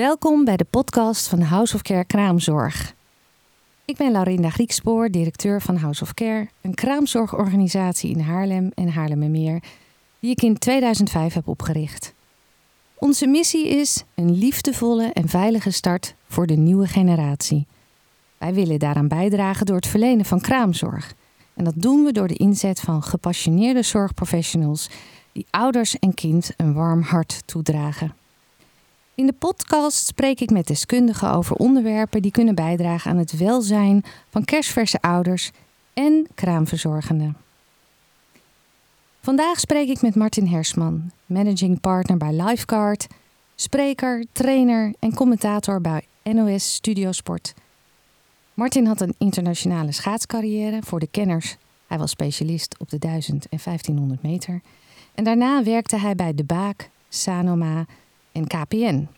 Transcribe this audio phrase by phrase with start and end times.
[0.00, 2.94] Welkom bij de podcast van House of Care Kraamzorg.
[3.84, 9.62] Ik ben Laurinda Griekspoor, directeur van House of Care, een kraamzorgorganisatie in Haarlem en Haarlemmermeer,
[10.20, 12.14] die ik in 2005 heb opgericht.
[12.94, 17.66] Onze missie is een liefdevolle en veilige start voor de nieuwe generatie.
[18.38, 21.14] Wij willen daaraan bijdragen door het verlenen van kraamzorg.
[21.54, 24.88] En dat doen we door de inzet van gepassioneerde zorgprofessionals
[25.32, 28.19] die ouders en kind een warm hart toedragen.
[29.20, 34.04] In de podcast spreek ik met deskundigen over onderwerpen die kunnen bijdragen aan het welzijn
[34.30, 35.50] van kerstverse ouders
[35.94, 37.36] en kraamverzorgenden.
[39.20, 43.06] Vandaag spreek ik met Martin Hersman, managing partner bij Lifeguard,
[43.54, 47.54] spreker, trainer en commentator bij NOS Studiosport.
[48.54, 51.56] Martin had een internationale schaatscarrière voor de kenners.
[51.86, 54.60] Hij was specialist op de 1000 en 1500 meter.
[55.14, 57.86] En daarna werkte hij bij De Baak, Sanoma
[58.32, 59.08] en KPN.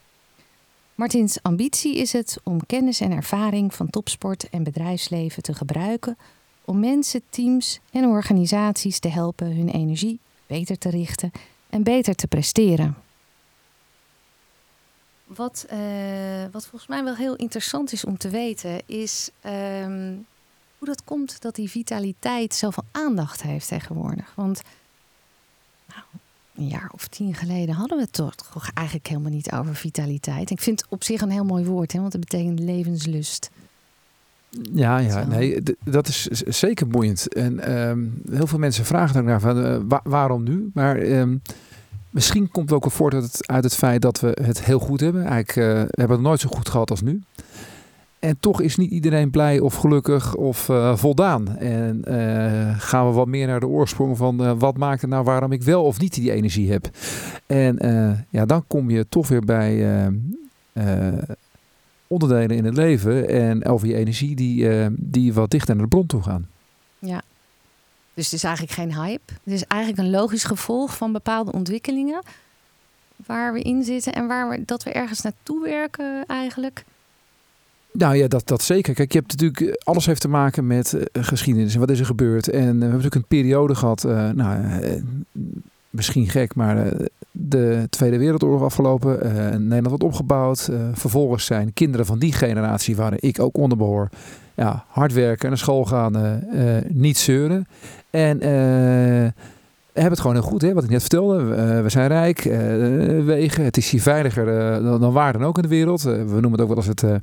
[0.95, 6.17] Martins ambitie is het om kennis en ervaring van topsport en bedrijfsleven te gebruiken
[6.65, 11.31] om mensen, teams en organisaties te helpen hun energie beter te richten
[11.69, 12.97] en beter te presteren.
[15.25, 15.79] Wat, uh,
[16.51, 20.27] wat volgens mij wel heel interessant is om te weten, is um,
[20.79, 24.33] hoe dat komt dat die vitaliteit zoveel aandacht heeft tegenwoordig.
[24.35, 24.63] Want
[26.57, 30.51] een jaar of tien geleden hadden we het toch eigenlijk helemaal niet over vitaliteit.
[30.51, 33.51] Ik vind het op zich een heel mooi woord, hè, want het betekent levenslust.
[34.73, 37.35] Ja, ja, nee, dat is zeker boeiend.
[37.35, 40.71] En um, heel veel mensen vragen dan naar van uh, waarom nu?
[40.75, 41.43] Maar um,
[42.11, 44.79] misschien komt het ook wel voort uit het, uit het feit dat we het heel
[44.79, 45.25] goed hebben.
[45.25, 47.23] Eigenlijk uh, hebben we het nooit zo goed gehad als nu.
[48.23, 51.57] En toch is niet iedereen blij of gelukkig of uh, voldaan.
[51.57, 55.25] En uh, gaan we wat meer naar de oorsprong van uh, wat maakt het nou
[55.25, 56.91] waarom ik wel of niet die energie heb.
[57.47, 57.77] En
[58.31, 59.87] ja, dan kom je toch weer bij
[62.07, 66.07] onderdelen in het leven en over je energie die, die wat dichter naar de bron
[66.07, 66.49] toe gaan.
[66.99, 67.23] Ja,
[68.15, 69.33] dus het is eigenlijk geen hype.
[69.45, 72.23] Het is eigenlijk een logisch gevolg van bepaalde ontwikkelingen
[73.27, 76.85] waar we in zitten en waar we, dat we ergens naartoe werken eigenlijk.
[77.93, 78.95] Nou ja, dat, dat zeker.
[78.95, 82.01] Kijk, je hebt natuurlijk eh, alles heeft te maken met uh, geschiedenis en wat is
[82.01, 82.49] er gebeurd.
[82.49, 84.59] En uh, we hebben natuurlijk een periode gehad, uh, nou,
[85.91, 86.93] misschien gek, maar
[87.31, 89.19] de Tweede Wereldoorlog afgelopen.
[89.53, 90.69] Nederland wordt opgebouwd.
[90.93, 94.09] vervolgens zijn kinderen van die generatie, waar ik ook onder behoor,
[94.55, 96.43] ja, hard werken, naar school gaan,
[96.89, 97.67] niet zeuren.
[98.11, 98.41] En
[99.93, 100.73] hebben het gewoon heel goed, hè?
[100.73, 101.45] wat ik net vertelde.
[101.83, 102.43] we zijn rijk,
[103.25, 104.47] wegen, het is hier veiliger
[104.83, 106.03] dan, dan waar dan ook in de wereld.
[106.03, 107.21] we noemen het ook wel het het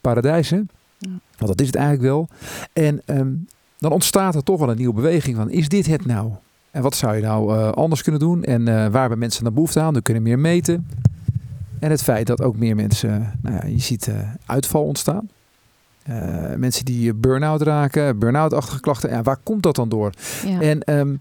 [0.00, 0.50] paradijs.
[0.50, 0.56] Hè?
[0.98, 1.08] Ja.
[1.08, 2.28] Want dat is het eigenlijk wel.
[2.72, 3.32] En ehm,
[3.78, 6.32] dan ontstaat er toch wel een nieuwe beweging van, is dit het nou?
[6.70, 8.44] En wat zou je nou uh, anders kunnen doen?
[8.44, 9.94] En uh, waar hebben mensen naar behoefte aan?
[9.94, 10.88] We kunnen meer meten.
[11.78, 14.14] En het feit dat ook meer mensen, nou ja, je ziet uh,
[14.46, 15.28] uitval ontstaan.
[16.56, 19.10] mensen die burn-out raken, burn-out-achtige klachten.
[19.10, 20.12] Ja, waar komt dat dan door?
[20.46, 20.60] Ja.
[20.60, 21.18] En um,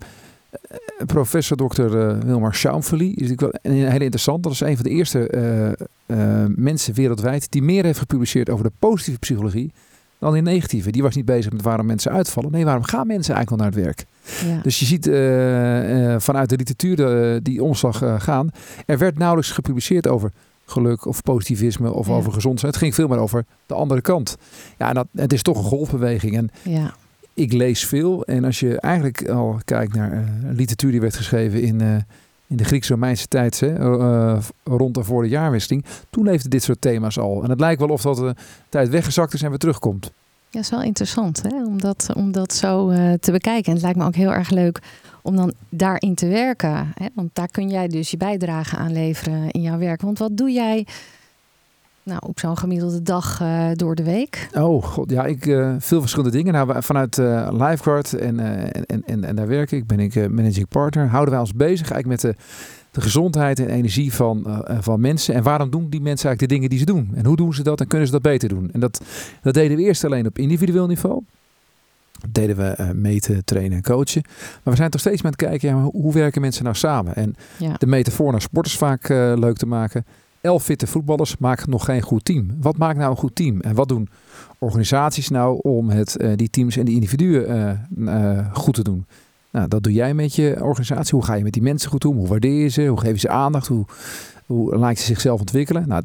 [1.05, 1.81] professor Dr.
[1.81, 4.43] Uh, Wilmar Schaumfeli is wel hele interessant.
[4.43, 5.29] Dat is een van de eerste
[6.07, 9.71] uh, mensen wereldwijd die meer heeft gepubliceerd over de positieve psychologie
[10.17, 10.91] dan in negatieve.
[10.91, 12.51] Die was niet bezig met waarom mensen uitvallen.
[12.51, 14.05] Nee, waarom gaan mensen eigenlijk wel naar het werk?
[14.53, 14.61] Ja.
[14.61, 15.05] Dus je ziet
[16.23, 18.49] vanuit de literatuur die omslag gaan.
[18.85, 20.31] Er werd nauwelijks gepubliceerd over
[20.65, 22.13] geluk of positivisme of ja.
[22.13, 22.73] over gezondheid.
[22.73, 24.37] Het ging veel meer over de andere kant.
[24.77, 26.37] Ja, en dat, het is toch een golfbeweging.
[26.37, 26.93] En ja
[27.39, 28.23] ik lees veel.
[28.23, 30.19] En als je eigenlijk al kijkt naar uh,
[30.51, 31.95] literatuur die werd geschreven in, uh,
[32.47, 36.81] in de Grieks-Romeinse tijd, hè, uh, rond en voor de jaarwisseling, toen leefden dit soort
[36.81, 37.43] thema's al.
[37.43, 38.35] En het lijkt wel of dat de
[38.69, 40.11] tijd weggezakt is en weer terugkomt.
[40.49, 41.65] Ja, is wel interessant hè?
[41.65, 43.65] Om, dat, om dat zo te bekijken.
[43.65, 44.79] En het lijkt me ook heel erg leuk
[45.21, 46.91] om dan daarin te werken.
[46.93, 47.05] Hè?
[47.13, 50.01] Want daar kun jij dus je bijdrage aan leveren in jouw werk.
[50.01, 50.85] Want wat doe jij
[52.09, 54.49] nou, op zo'n gemiddelde dag uh, door de week?
[54.53, 56.53] Oh god, ja, ik uh, veel verschillende dingen.
[56.53, 61.07] Nou, vanuit uh, Lifeguard en, en, en, en daar werk ik, ben ik managing partner.
[61.07, 62.41] Houden wij ons bezig eigenlijk met de,
[62.91, 65.35] de gezondheid en energie van, van mensen.
[65.35, 67.11] En waarom doen die mensen eigenlijk de dingen die ze doen?
[67.15, 68.69] En hoe doen ze dat en kunnen ze dat beter doen?
[68.71, 69.01] En dat,
[69.41, 71.23] dat deden we eerst alleen op individueel niveau.
[72.19, 74.21] Dat deden we meten, trainen en coachen.
[74.63, 77.15] Maar we zijn toch steeds met het kijken, ja, hoe werken mensen nou samen?
[77.15, 77.73] En ja.
[77.77, 80.05] de metafoor naar sport is vaak leuk te maken.
[80.41, 82.47] Elf fitte voetballers maken nog geen goed team.
[82.59, 83.61] Wat maakt nou een goed team?
[83.61, 84.09] En wat doen
[84.57, 87.49] organisaties nou om het, uh, die teams en die individuen
[87.97, 89.05] uh, uh, goed te doen?
[89.51, 91.15] Nou, dat doe jij met je organisatie.
[91.15, 92.17] Hoe ga je met die mensen goed om?
[92.17, 92.85] Hoe waardeer je ze?
[92.85, 93.67] Hoe geef je ze aandacht?
[93.67, 93.85] Hoe,
[94.45, 95.87] hoe laat je ze zichzelf ontwikkelen?
[95.87, 96.03] Nou,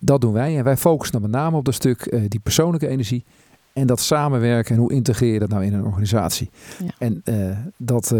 [0.00, 0.58] dat doen wij.
[0.58, 3.24] En wij focussen dan met name op dat stuk die persoonlijke energie.
[3.72, 6.50] En dat samenwerken en hoe integreer je dat nou in een organisatie?
[6.78, 6.90] Ja.
[6.98, 7.22] En
[7.76, 8.14] dat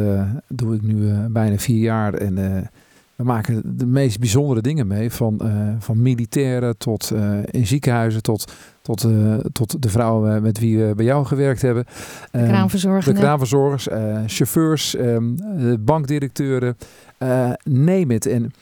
[0.48, 2.14] doe ik nu bijna vier jaar.
[2.14, 2.68] En
[3.16, 5.10] we maken de meest bijzondere dingen mee.
[5.10, 5.40] Van,
[5.78, 7.12] van militairen tot
[7.50, 8.52] in ziekenhuizen tot,
[8.82, 9.06] tot,
[9.52, 11.84] tot de vrouwen met wie we bij jou gewerkt hebben.
[12.30, 13.06] De kraamverzorgers.
[13.06, 13.88] De kraamverzorgers,
[14.26, 15.36] chauffeurs, um,
[15.80, 16.76] bankdirecteuren,
[17.64, 18.26] neem het.
[18.26, 18.52] En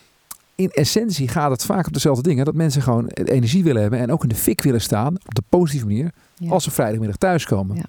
[0.54, 2.44] in essentie gaat het vaak op dezelfde dingen.
[2.44, 5.14] Dat mensen gewoon energie willen hebben en ook in de fik willen staan.
[5.14, 6.10] Op de positieve manier.
[6.48, 7.76] Als ze vrijdagmiddag thuiskomen.
[7.76, 7.84] Ja,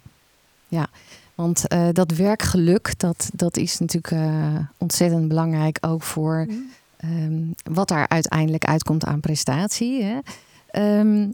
[0.68, 0.88] ja.
[1.36, 6.48] Want uh, dat werkgeluk, dat, dat is natuurlijk uh, ontzettend belangrijk ook voor
[7.04, 10.04] um, wat daar uiteindelijk uitkomt aan prestatie.
[10.04, 10.20] Hè?
[11.00, 11.34] Um,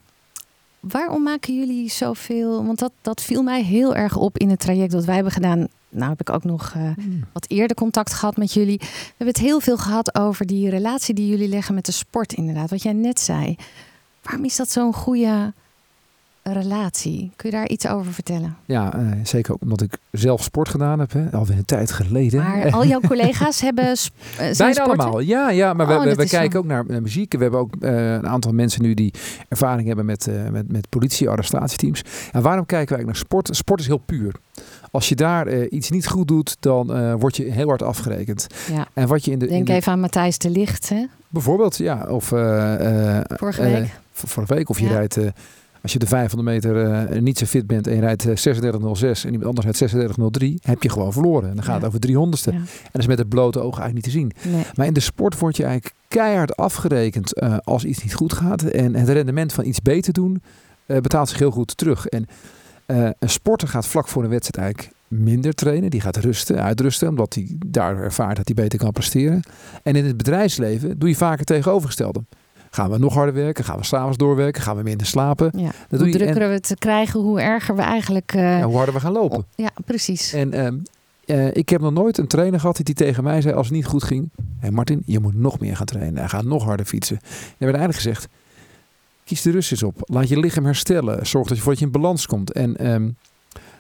[0.80, 2.66] waarom maken jullie zoveel?
[2.66, 5.68] Want dat, dat viel mij heel erg op in het traject dat wij hebben gedaan
[5.90, 6.92] nou heb ik ook nog uh,
[7.32, 8.78] wat eerder contact gehad met jullie.
[8.78, 12.34] We hebben het heel veel gehad over die relatie die jullie leggen met de sport,
[12.34, 12.70] inderdaad.
[12.70, 13.56] Wat jij net zei.
[14.22, 15.54] Waarom is dat zo'n goede
[16.44, 17.32] relatie?
[17.36, 18.58] Kun je daar iets over vertellen?
[18.66, 22.44] Ja, uh, zeker ook omdat ik zelf sport gedaan heb, hè, alweer een tijd geleden.
[22.44, 25.74] Maar al jouw collega's hebben uh, Bijna allemaal, ja, ja.
[25.74, 27.34] Maar oh, we, we, kijken ook naar, naar, muziek.
[27.34, 29.14] We hebben ook een aantal mensen nu die
[29.48, 32.04] ervaring hebben met, met, met politie-arrestatieteams.
[32.32, 33.50] En waarom kijken wij naar sport?
[33.56, 34.36] Sport is heel puur.
[34.92, 38.48] Als je daar uh, iets niet goed doet, dan uh, word je heel hard afgerekend.
[38.72, 38.88] Ja.
[38.94, 39.74] En wat je in de, Denk in de...
[39.74, 41.06] even aan Matthijs de Licht, hè?
[41.28, 42.06] Bijvoorbeeld, ja.
[42.10, 44.00] Of, uh, vorige week.
[44.12, 44.70] vorige week.
[44.70, 44.92] Of je ja.
[44.92, 45.18] rijdt,
[45.82, 48.32] als je de 500 meter niet zo fit bent en je rijdt 36.06
[49.26, 49.96] en iemand anders rijdt
[50.42, 51.50] 36.03, heb je gewoon verloren.
[51.50, 51.88] En dan gaat ja.
[51.88, 52.54] het over 300ste.
[52.54, 54.32] En dat is met het blote oog eigenlijk niet te zien.
[54.54, 54.64] Nee.
[54.76, 58.64] Maar in de sport word je eigenlijk keihard afgerekend als iets niet goed gaat.
[58.64, 60.42] En het rendement van iets beter doen
[60.86, 62.06] betaalt zich heel goed terug.
[62.06, 62.26] En
[63.20, 65.90] een sporter gaat vlak voor een wedstrijd eigenlijk minder trainen.
[65.90, 69.42] Die gaat rusten, uitrusten, omdat hij daar ervaart dat hij beter kan presteren.
[69.84, 72.24] En in het bedrijfsleven doe je vaker tegenovergestelde.
[72.70, 73.64] Gaan we nog harder werken?
[73.64, 74.62] Gaan we s'avonds doorwerken?
[74.62, 75.52] Gaan we minder slapen?
[75.56, 75.72] Ja.
[75.90, 78.34] Dat hoe drukker we het krijgen, hoe erger we eigenlijk...
[78.36, 78.60] Uh...
[78.60, 79.46] Ja, hoe harder we gaan lopen.
[79.56, 80.34] Ja, precies.
[80.34, 83.68] En uh, uh, ik heb nog nooit een trainer gehad die tegen mij zei als
[83.68, 84.30] het niet goed ging.
[84.60, 86.22] Hé Martin, je moet nog meer gaan trainen.
[86.22, 87.18] En ga nog harder fietsen.
[87.18, 88.28] En er werd eigenlijk gezegd,
[89.30, 89.96] Kies de rust eens op.
[90.02, 91.28] Laat je lichaam herstellen.
[91.28, 92.52] Zorg dat je, voor je in balans komt.
[92.52, 93.16] En um,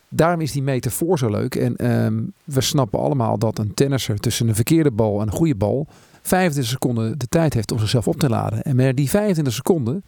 [0.10, 1.56] daarom is die metafoor zo leuk.
[1.56, 5.56] En um, we snappen allemaal dat een tennisser tussen een verkeerde bal en een goede
[5.56, 5.88] bal
[6.30, 8.62] 25 seconden de tijd heeft om zichzelf op te laden.
[8.62, 10.04] En met die 25 seconden,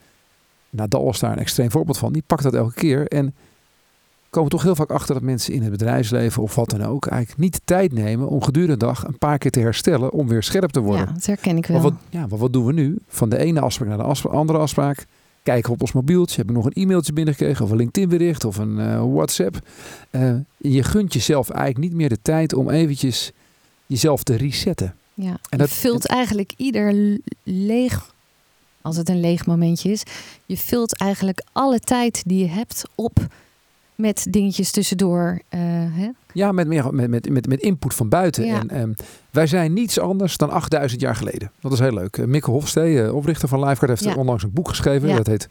[0.70, 3.08] Nadal is daar een extreem voorbeeld van, die pakt dat elke keer.
[3.08, 3.36] En
[4.30, 7.42] komen toch heel vaak achter dat mensen in het bedrijfsleven of wat dan ook eigenlijk
[7.42, 10.44] niet de tijd nemen om gedurende de dag een paar keer te herstellen om weer
[10.44, 11.06] scherp te worden.
[11.06, 11.82] Ja, dat herken ik wel.
[11.82, 12.98] Wat, ja, maar wat doen we nu?
[13.08, 15.06] Van de ene afspraak naar de afspraak, andere afspraak
[15.44, 16.38] kijken op ons mobieltje.
[16.38, 19.60] Heb ik nog een e-mailtje binnengekregen of een LinkedIn bericht of een uh, WhatsApp.
[20.12, 23.32] Uh, je gunt jezelf eigenlijk niet meer de tijd om eventjes
[23.86, 24.96] jezelf te resetten.
[25.22, 28.14] Ja, en dat vult eigenlijk ieder leeg,
[28.82, 30.04] als het een leeg momentje is.
[30.46, 33.28] Je vult eigenlijk alle tijd die je hebt op
[33.96, 35.42] met dingetjes tussendoor.
[35.50, 35.60] Uh,
[35.96, 36.10] hè?
[36.34, 38.46] Ja, met, meer, met, met, met, met input van buiten.
[38.46, 38.96] En um,
[39.32, 41.52] wij zijn niets anders dan 8000 jaar geleden.
[41.60, 42.18] Dat is heel leuk.
[42.18, 44.20] Uh, Mikke Hofstee, uh, oprichter van Lifeguard, heeft ja.
[44.20, 45.08] onlangs een boek geschreven.
[45.08, 45.16] Ja.
[45.16, 45.48] Dat heet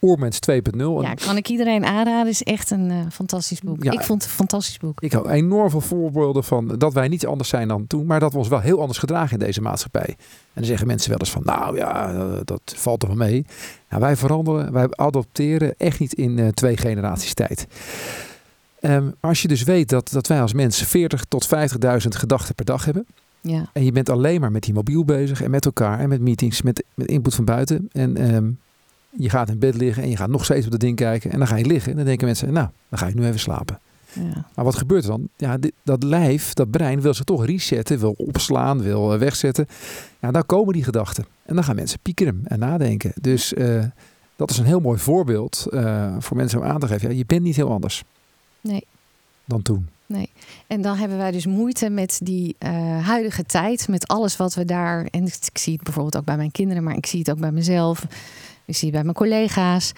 [0.00, 0.76] Oormens 2.0.
[0.76, 2.28] Ja, kan ik iedereen aanraden.
[2.28, 3.84] is echt een uh, fantastisch boek.
[3.84, 5.00] ik vond het een fantastisch boek.
[5.00, 8.06] Ik hou enorm veel voorbeelden van dat wij niet anders zijn dan toen.
[8.06, 10.08] Maar dat we ons wel heel anders gedragen in deze maatschappij.
[10.08, 10.16] En
[10.54, 12.12] dan zeggen mensen wel eens van, nou ja,
[12.44, 13.46] dat valt er wel mee.
[13.88, 17.66] Nou, wij veranderen, wij adopteren echt niet in twee generaties tijd.
[18.84, 21.50] Um, als je dus weet dat, dat wij als mensen 40 tot 50.000
[22.08, 23.06] gedachten per dag hebben.
[23.40, 23.70] Ja.
[23.72, 26.62] En je bent alleen maar met die mobiel bezig en met elkaar en met meetings,
[26.62, 27.88] met, met input van buiten.
[27.92, 28.58] En um,
[29.10, 31.30] je gaat in bed liggen en je gaat nog steeds op dat ding kijken.
[31.30, 33.40] En dan ga je liggen en dan denken mensen, nou, dan ga ik nu even
[33.40, 33.78] slapen.
[34.12, 34.46] Ja.
[34.54, 35.28] Maar wat gebeurt er dan?
[35.36, 39.66] Ja, dit, dat lijf, dat brein wil zich toch resetten, wil opslaan, wil uh, wegzetten.
[40.20, 41.24] Ja, dan komen die gedachten.
[41.46, 43.12] En dan gaan mensen piekeren en nadenken.
[43.20, 43.84] Dus uh,
[44.36, 47.10] dat is een heel mooi voorbeeld uh, voor mensen om aan te geven.
[47.10, 48.04] Ja, je bent niet heel anders.
[48.62, 48.84] Nee.
[49.44, 49.88] Dan toen.
[50.06, 50.30] Nee.
[50.66, 54.64] En dan hebben wij dus moeite met die uh, huidige tijd, met alles wat we
[54.64, 55.06] daar.
[55.10, 57.52] En ik zie het bijvoorbeeld ook bij mijn kinderen, maar ik zie het ook bij
[57.52, 58.02] mezelf.
[58.64, 59.92] Ik zie het bij mijn collega's.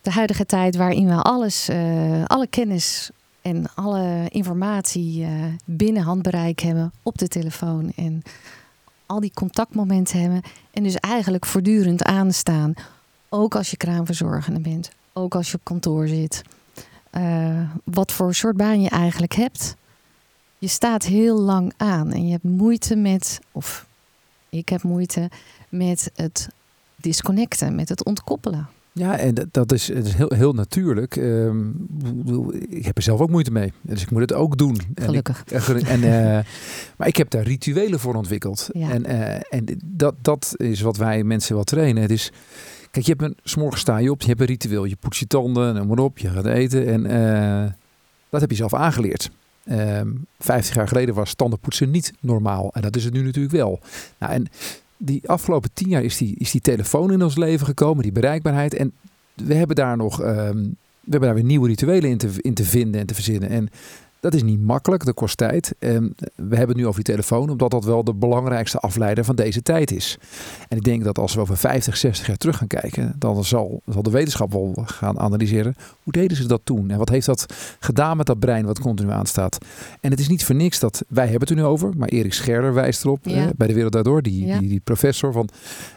[0.00, 3.10] De huidige tijd waarin we alles, uh, alle kennis
[3.42, 5.28] en alle informatie uh,
[5.64, 7.92] binnen handbereik hebben op de telefoon.
[7.96, 8.22] En
[9.06, 10.42] al die contactmomenten hebben.
[10.70, 12.74] En dus eigenlijk voortdurend aanstaan.
[13.28, 14.90] Ook als je kraamverzorgende bent.
[15.12, 16.42] Ook als je op kantoor zit
[17.16, 19.76] uh, wat voor soort baan je eigenlijk hebt.
[20.58, 23.86] Je staat heel lang aan en je hebt moeite met, of
[24.48, 25.30] ik heb moeite
[25.68, 26.48] met het
[26.96, 28.68] disconnecten, met het ontkoppelen.
[28.98, 31.16] Ja, en dat is, is heel, heel natuurlijk.
[31.16, 31.86] Um,
[32.68, 33.72] ik heb er zelf ook moeite mee.
[33.82, 34.80] Dus ik moet het ook doen.
[34.94, 35.44] Gelukkig.
[35.44, 36.38] En, ik, en, uh,
[36.96, 38.68] maar ik heb daar rituelen voor ontwikkeld.
[38.72, 38.90] Ja.
[38.90, 42.02] En, uh, en dat, dat is wat wij mensen wel trainen.
[42.02, 42.32] Het is
[42.96, 44.84] Kijk, je hebt een, s'morgens sta je op, je hebt een ritueel.
[44.84, 46.86] Je poetst je tanden, noem maar op, je gaat eten.
[46.86, 47.72] En uh,
[48.28, 49.30] dat heb je zelf aangeleerd.
[49.70, 52.70] Um, 50 jaar geleden was tandenpoetsen niet normaal.
[52.72, 53.80] En dat is het nu natuurlijk wel.
[54.18, 54.46] Nou, en
[54.96, 58.74] die afgelopen tien jaar is die, is die telefoon in ons leven gekomen, die bereikbaarheid.
[58.74, 58.92] En
[59.34, 60.64] we hebben daar nog ehm,
[61.06, 63.48] we hebben daar weer nieuwe rituelen in te, in te vinden en te verzinnen.
[63.48, 63.68] En
[64.26, 65.74] dat is niet makkelijk, dat kost tijd.
[65.78, 69.36] En we hebben het nu over die telefoon, omdat dat wel de belangrijkste afleider van
[69.36, 70.18] deze tijd is.
[70.68, 73.82] En ik denk dat als we over 50, 60 jaar terug gaan kijken, dan zal,
[73.86, 75.74] zal de wetenschap wel gaan analyseren.
[76.02, 76.90] Hoe deden ze dat toen?
[76.90, 77.46] En wat heeft dat
[77.80, 79.58] gedaan met dat brein wat continu aanstaat?
[80.00, 82.32] En het is niet voor niks dat wij hebben het er nu over, maar Erik
[82.32, 83.22] Scherder wijst erop
[83.56, 85.48] bij de Wereld Daardoor, die, die, die, professor van.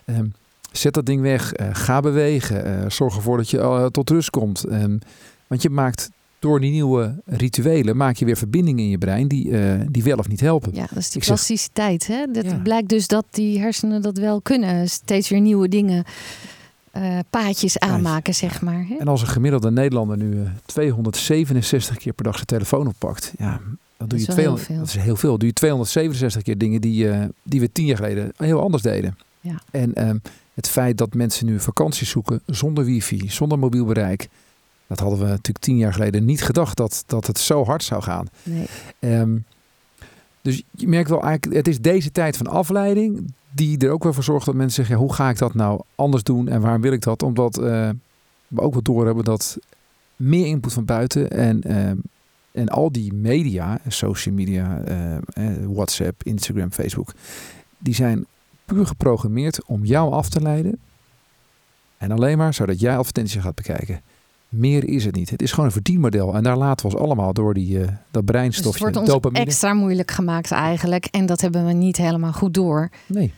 [0.06, 0.26] Ehm,
[0.72, 4.30] zet dat ding weg, uh, ga bewegen, uh, zorg ervoor dat je uh, tot rust
[4.30, 4.72] komt.
[4.72, 5.00] Um,
[5.48, 9.48] want je maakt door die nieuwe rituelen maak je weer verbindingen in je brein die,
[9.48, 10.75] uh, die wel of niet helpen.
[10.75, 12.08] Ja, dat is die plasticiteit.
[12.08, 12.25] Hè?
[12.31, 14.89] Dat blijkt dus dat die hersenen dat wel kunnen.
[14.89, 16.03] Steeds weer nieuwe dingen,
[16.98, 18.86] uh, paadjes aanmaken, zeg maar.
[18.88, 18.96] Hè?
[18.96, 23.60] En als een gemiddelde Nederlander nu uh, 267 keer per dag zijn telefoon oppakt, ja,
[23.98, 25.38] dan doe je 200, dat is heel veel.
[25.38, 27.08] Doe je 267 keer dingen die,
[27.43, 29.17] die we tien jaar geleden heel anders deden.
[29.41, 29.62] Ja.
[29.72, 30.22] En um,
[30.53, 34.29] het feit dat mensen nu vakanties zoeken zonder wifi, zonder mobiel bereik
[34.89, 38.01] dat hadden we natuurlijk tien jaar geleden niet gedacht dat, dat het zo hard zou
[38.01, 38.27] gaan.
[38.43, 38.67] Nee.
[39.00, 39.46] Um,
[40.41, 44.13] dus je merkt wel eigenlijk, het is deze tijd van afleiding die er ook wel
[44.13, 46.81] voor zorgt dat mensen zeggen, ja, hoe ga ik dat nou anders doen en waarom
[46.81, 47.24] wil ik dat?
[47.24, 47.89] Omdat uh,
[48.48, 49.58] we ook wel doorhebben dat
[50.15, 51.89] meer input van buiten en, uh,
[52.51, 55.17] en al die media, social media, uh,
[55.67, 57.13] WhatsApp, Instagram, Facebook,
[57.77, 58.25] die zijn
[58.65, 60.79] puur geprogrammeerd om jou af te leiden.
[61.98, 64.01] En alleen maar zodat jij advertenties gaat bekijken.
[64.50, 65.29] Meer is het niet.
[65.29, 66.36] Het is gewoon een verdienmodel.
[66.36, 68.72] En daar laten we ons allemaal door die, uh, dat breinstofje.
[68.72, 69.46] Dus het wordt ons dopamine.
[69.46, 71.06] extra moeilijk gemaakt eigenlijk.
[71.06, 72.89] En dat hebben we niet helemaal goed door.
[73.06, 73.34] Nee.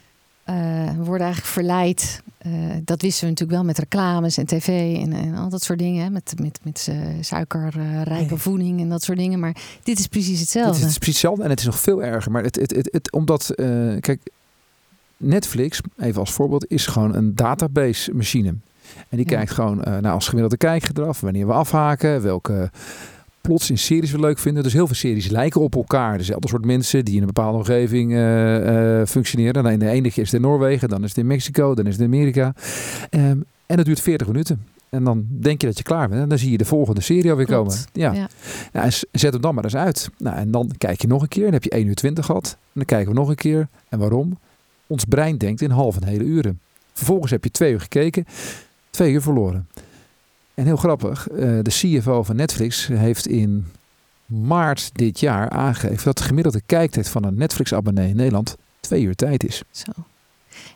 [0.50, 0.56] Uh,
[0.98, 2.22] we worden eigenlijk verleid.
[2.48, 2.54] Uh,
[2.84, 6.04] dat wisten we natuurlijk wel met reclames en tv en, en al dat soort dingen.
[6.04, 6.10] Hè?
[6.10, 6.92] Met, met, met
[7.22, 8.40] suikerrijke nee.
[8.40, 9.40] voeding en dat soort dingen.
[9.40, 10.82] Maar dit is precies hetzelfde.
[10.82, 12.32] Het is precies hetzelfde en het is nog veel erger.
[12.32, 13.54] Maar het, het, het, het omdat,
[14.00, 14.20] kijk,
[15.18, 18.56] Netflix, even als voorbeeld, is gewoon een database machine.
[19.10, 22.70] En die kijkt gewoon uh, naar als gemiddelde kijkgedrag, wanneer we afhaken, welke
[23.42, 24.64] plots in series we leuk vinden.
[24.64, 26.18] Dus heel veel series lijken op elkaar.
[26.18, 29.64] Dezelfde soort mensen die in een bepaalde omgeving uh, uh, functioneren.
[29.64, 31.86] Dan in de ene keer is het in Noorwegen, dan is het in Mexico, dan
[31.86, 32.54] is het in Amerika.
[33.10, 34.66] Um, en dat duurt 40 minuten.
[34.90, 36.22] En dan denk je dat je klaar bent.
[36.22, 37.76] En dan zie je de volgende serie alweer komen.
[37.94, 38.12] Ja.
[38.12, 38.28] ja.
[38.72, 40.10] Nou, en zet hem dan maar eens uit.
[40.18, 41.44] Nou, en dan kijk je nog een keer.
[41.44, 42.58] Dan heb je 1 uur 20 gehad.
[42.60, 43.68] En dan kijken we nog een keer.
[43.90, 44.38] En waarom?
[44.88, 46.60] Ons brein denkt in half en hele uren.
[46.94, 48.26] Vervolgens heb je twee uur gekeken.
[48.92, 49.68] Twee uur verloren.
[50.54, 53.66] En heel grappig, eh, de CFO van Netflix heeft in
[54.26, 59.16] maart dit jaar aangegeven dat de gemiddelde kijktijd van een Netflix-abonnee in Nederland twee uur
[59.16, 59.64] tijd is.
[59.72, 59.92] Zo.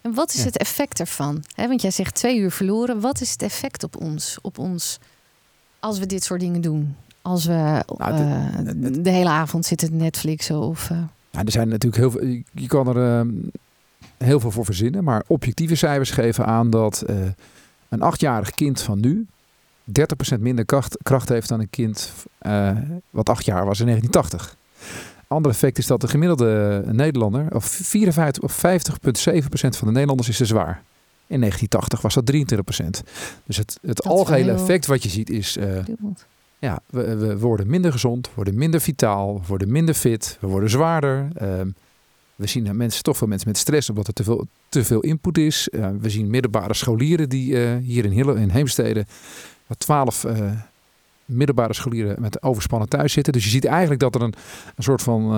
[0.02, 1.44] En wat is het effect ervan?
[1.56, 3.00] want jij zegt twee uur verloren.
[3.00, 5.00] Wat is het effect op ons, op ons
[5.80, 6.96] als we dit soort dingen doen?
[7.22, 10.90] Als we nou, de, uh, de, hele avond zitten Netflixen of.
[10.90, 10.98] Uh...
[11.32, 12.42] er zijn natuurlijk heel veel.
[12.52, 13.34] Je kan er uh,
[14.18, 17.04] heel veel voor verzinnen, maar objectieve cijfers geven aan dat
[17.96, 19.28] een achtjarig kind van nu
[20.36, 22.78] 30% minder kracht, kracht heeft dan een kind uh,
[23.10, 24.58] wat acht jaar was in 1980.
[25.28, 30.38] Ander effect is dat de gemiddelde Nederlander, of 54 of 50,7% van de Nederlanders is
[30.38, 30.84] te zwaar.
[31.28, 33.04] In 1980 was dat 23%.
[33.46, 35.78] Dus het, het algehele effect wat je ziet is, uh,
[36.60, 41.28] ja, we, we, worden minder gezond, worden minder vitaal, worden minder fit, we worden zwaarder.
[41.42, 41.62] Uh,
[42.36, 45.38] we zien mensen, toch veel mensen met stress omdat er te veel, te veel input
[45.38, 45.70] is.
[45.72, 49.06] Uh, we zien middelbare scholieren die uh, hier in, Hille, in Heemstede,
[49.78, 50.52] twaalf uh,
[51.26, 53.34] middelbare scholieren met overspannen thuis zitten.
[53.34, 54.34] Dus je ziet eigenlijk dat er een,
[54.76, 55.32] een soort van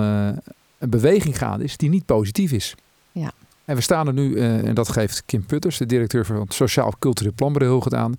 [0.78, 2.74] een beweging gaande is die niet positief is.
[3.12, 3.32] Ja.
[3.64, 6.92] En we staan er nu, en dat geeft Kim Putters, de directeur van het Sociaal
[6.98, 8.14] Cultureel Planbureau, heel gedaan.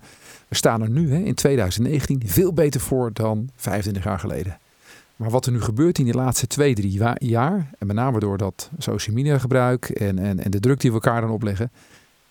[0.48, 4.58] We staan er nu hè, in 2019 veel beter voor dan 25 jaar geleden.
[5.20, 8.38] Maar wat er nu gebeurt in die laatste twee, drie jaar, en met name door
[8.38, 11.70] dat social media gebruik en, en, en de druk die we elkaar dan opleggen,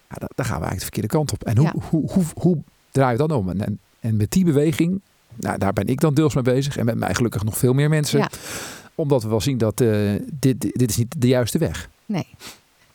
[0.10, 1.44] ja, daar gaan we eigenlijk de verkeerde kant op.
[1.44, 2.58] En hoe, hoe, hoe, hoe, hoe
[2.92, 3.50] draai je dat om?
[3.50, 5.02] En, en met die beweging,
[5.36, 7.90] nou, daar ben ik dan deels mee bezig en met mij gelukkig nog veel meer
[7.90, 8.20] mensen.
[8.20, 8.30] Ja.
[8.96, 11.90] Omdat we wel zien dat uh, dit, dit is niet de juiste weg.
[12.06, 12.28] Nee,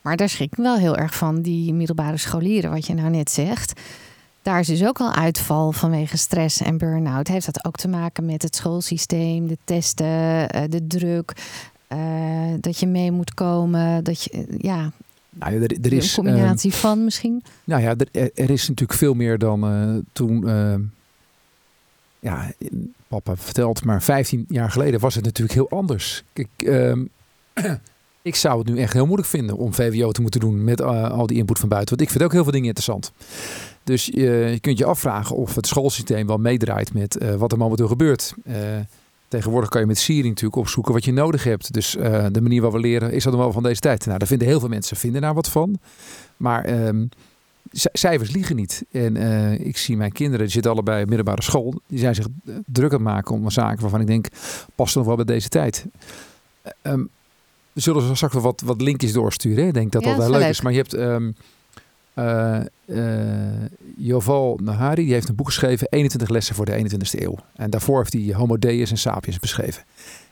[0.02, 3.30] maar daar schrik ik wel heel erg van, die middelbare scholieren, wat je nou net
[3.30, 3.80] zegt.
[4.44, 7.28] Daar is dus ook al uitval vanwege stress en burn-out.
[7.28, 11.32] Heeft dat ook te maken met het schoolsysteem, de testen, eh, de druk,
[11.88, 11.98] uh,
[12.60, 14.92] dat je mee moet komen, dat je, eh, ja,
[15.30, 17.42] nou ja, er, er is een combinatie uh, van misschien.
[17.64, 20.48] Nou ja, er, er, is natuurlijk veel meer dan uh, toen.
[20.48, 20.74] Uh,
[22.18, 22.52] ja,
[23.08, 26.24] papa vertelt, maar 15 jaar geleden was het natuurlijk heel anders.
[26.32, 27.04] Kijk, ehm,
[28.24, 31.26] ik zou het nu echt heel moeilijk vinden om VWO te moeten doen met al
[31.26, 31.96] die input van buiten.
[31.96, 33.12] Want ik vind ook heel veel dingen interessant.
[33.82, 37.58] Dus je, je kunt je afvragen of het schoolsysteem wel meedraait met uh, wat er
[37.58, 38.34] momenteel gebeurt.
[38.46, 38.56] Uh,
[39.28, 41.72] Tegenwoordig kan je met Siri natuurlijk opzoeken wat je nodig hebt.
[41.72, 44.06] Dus uh, de manier waarop we leren is dat wel van deze tijd.
[44.06, 45.78] Nou, daar vinden heel veel mensen vinden daar wat van.
[46.36, 47.08] Maar um,
[47.72, 48.84] cijfers liegen niet.
[48.90, 51.80] En uh, ik zie mijn kinderen, die zitten allebei op middelbare school.
[51.86, 52.26] Die zijn zich
[52.66, 54.26] druk aan het maken om zaken waarvan ik denk,
[54.74, 55.86] past nog wel bij deze tijd.
[56.82, 57.10] Um,
[57.74, 59.66] we zullen straks wel wat, wat linkjes doorsturen.
[59.66, 60.60] Ik denk dat dat wel leuk, is.
[60.60, 61.34] Maar je hebt um,
[62.14, 63.64] uh, uh,
[63.96, 67.36] Yoval Nahari, die heeft een boek geschreven, 21 lessen voor de 21ste eeuw.
[67.56, 69.82] En daarvoor heeft hij Homo Deus en Sapiens beschreven.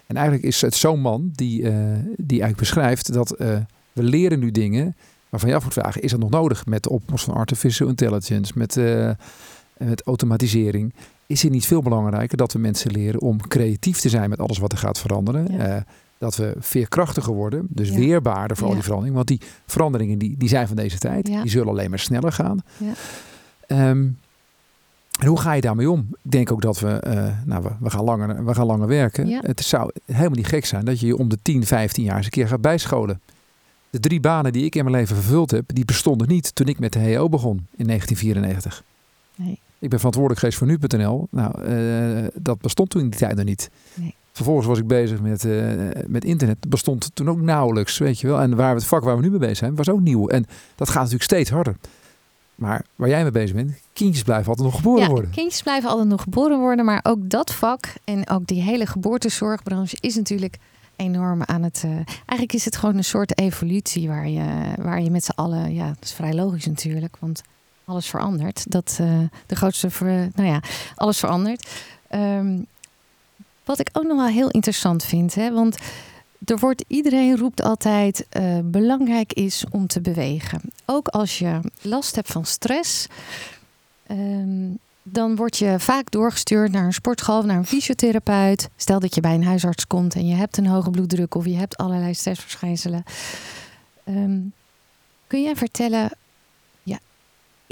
[0.07, 1.71] En eigenlijk is het zo'n man die, uh,
[2.17, 3.29] die eigenlijk beschrijft dat
[3.93, 4.97] we leren nu dingen
[5.29, 8.53] waarvan je af moet vragen, is dat nog nodig met de opkomst van artificial intelligence,
[8.57, 8.77] met,
[9.77, 10.95] met automatisering?
[11.27, 14.59] Is het niet veel belangrijker dat we mensen leren om creatief te zijn met alles
[14.59, 15.47] wat er gaat veranderen?
[15.53, 15.85] Ja
[16.23, 19.17] dat we veerkrachtiger worden, dus weerbaarder voor al die veranderingen.
[19.17, 22.63] Want die veranderingen die, die zijn van deze tijd, die zullen alleen maar sneller gaan.
[23.69, 24.19] Um,
[25.19, 26.09] en hoe ga je daarmee om?
[26.23, 29.29] Ik denk ook dat we, uh, nou, we, we, gaan langer, we gaan langer werken.
[29.29, 32.25] Het zou helemaal niet gek zijn dat je je om de 10, 15 jaar eens
[32.25, 33.21] een keer gaat bijscholen.
[33.91, 36.79] De drie banen die ik in mijn leven vervuld heb, die bestonden niet toen ik
[36.79, 38.83] met de HEO begon in 1994.
[39.35, 39.59] Nee.
[39.79, 41.29] Ik ben verantwoordelijk geweest voor nu.nl.
[41.31, 43.71] Nou, uh, dat bestond toen in die tijd nog niet.
[43.95, 44.15] Nee.
[44.33, 45.71] Vervolgens was ik bezig met, uh,
[46.07, 46.57] met internet.
[46.61, 48.41] Dat bestond toen ook nauwelijks, weet je wel.
[48.41, 50.29] En waar we het vak waar we nu mee bezig zijn, was ook nieuw.
[50.29, 51.77] En dat gaat natuurlijk steeds harder.
[52.55, 55.31] Maar waar jij mee bezig bent, kindjes blijven altijd nog geboren ja, worden.
[55.31, 56.85] kindjes blijven altijd nog geboren worden.
[56.85, 60.59] Maar ook dat vak en ook die hele geboortezorgbranche is natuurlijk
[60.97, 61.83] enorm aan het...
[61.85, 65.75] Uh, eigenlijk is het gewoon een soort evolutie waar je, waar je met z'n allen...
[65.75, 67.43] Ja, dat is vrij logisch natuurlijk, want
[67.85, 68.71] alles verandert.
[68.71, 69.91] Dat uh, de grootste...
[69.91, 70.61] Ver, nou ja,
[70.95, 71.71] alles verandert.
[72.15, 72.67] Um,
[73.65, 75.77] wat ik ook nog wel heel interessant vind, hè, want
[76.45, 80.61] er wordt, iedereen roept altijd uh, belangrijk is om te bewegen.
[80.87, 83.07] Ook als je last hebt van stress,
[84.11, 88.69] um, dan word je vaak doorgestuurd naar een sportschool naar een fysiotherapeut.
[88.77, 91.57] Stel dat je bij een huisarts komt en je hebt een hoge bloeddruk of je
[91.57, 93.05] hebt allerlei stressverschijnselen.
[94.05, 94.53] Um,
[95.27, 96.11] kun jij vertellen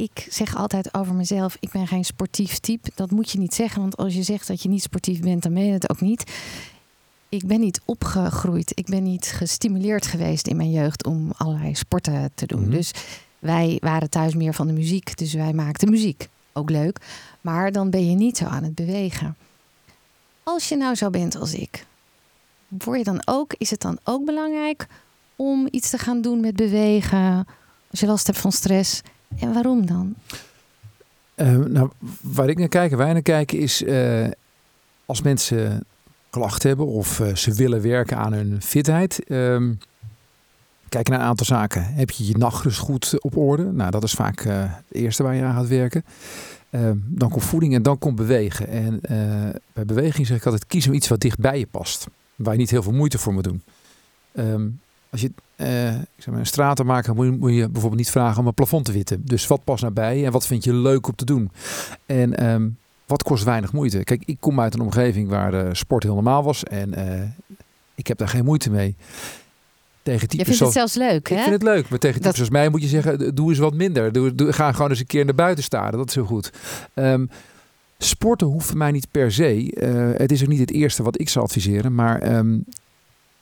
[0.02, 2.90] ik zeg altijd over mezelf: ik ben geen sportief type.
[2.94, 5.54] Dat moet je niet zeggen, want als je zegt dat je niet sportief bent, dan
[5.54, 6.32] ben je het ook niet.
[7.28, 8.72] Ik ben niet opgegroeid.
[8.74, 12.60] Ik ben niet gestimuleerd geweest in mijn jeugd om allerlei sporten te doen.
[12.60, 12.70] Mhm.
[12.70, 12.90] Dus
[13.38, 15.16] wij waren thuis meer van de muziek.
[15.16, 16.28] Dus wij maakten muziek.
[16.52, 17.00] Ook leuk.
[17.40, 19.36] Maar dan ben je niet zo aan het bewegen.
[20.42, 21.86] Als je nou zo bent als ik,
[22.68, 24.86] word je dan ook, is het dan ook belangrijk
[25.36, 27.46] om iets te gaan doen met bewegen?
[27.90, 29.02] Als je last hebt van stress,
[29.38, 30.14] en waarom dan?
[31.36, 31.90] Uh, nou,
[32.20, 34.26] waar ik naar kijk en wij naar kijken is uh,
[35.06, 35.84] als mensen
[36.30, 39.30] klachten hebben of uh, ze willen werken aan hun fitheid.
[39.30, 39.78] Um,
[40.88, 41.84] kijk naar een aantal zaken.
[41.84, 43.64] Heb je je nachtrust goed op orde?
[43.72, 46.04] Nou, dat is vaak het eerste waar je aan gaat werken.
[46.70, 48.68] Ehm, dan komt voeding en dan komt bewegen.
[48.68, 49.00] En
[49.72, 52.06] bij beweging zeg ik altijd: kies om iets wat dicht bij je past.
[52.36, 53.62] Waar je niet heel veel moeite voor moet doen.
[54.34, 58.10] Um, als je uh, ik zeg maar, een stratenmaker moet je, moet je bijvoorbeeld niet
[58.10, 59.22] vragen om een plafond te witten.
[59.24, 61.50] Dus wat past nabij en wat vind je leuk om te doen?
[62.06, 64.04] En um, wat kost weinig moeite?
[64.04, 67.22] Kijk, ik kom uit een omgeving waar uh, sport heel normaal was en uh,
[67.94, 68.96] ik heb daar geen moeite mee.
[70.02, 71.34] Tegen types je vindt het zelfs leuk, hè?
[71.34, 72.50] Ik vind het leuk, maar tegen types dat...
[72.50, 74.12] mij moet je zeggen, doe eens wat minder.
[74.12, 76.52] Doe, doe, ga gewoon eens een keer naar buiten staren, dat is heel goed.
[76.94, 77.30] Um,
[77.98, 79.74] sporten hoeft voor mij niet per se.
[80.16, 82.64] het is ook niet het eerste wat ik zou adviseren, maar um,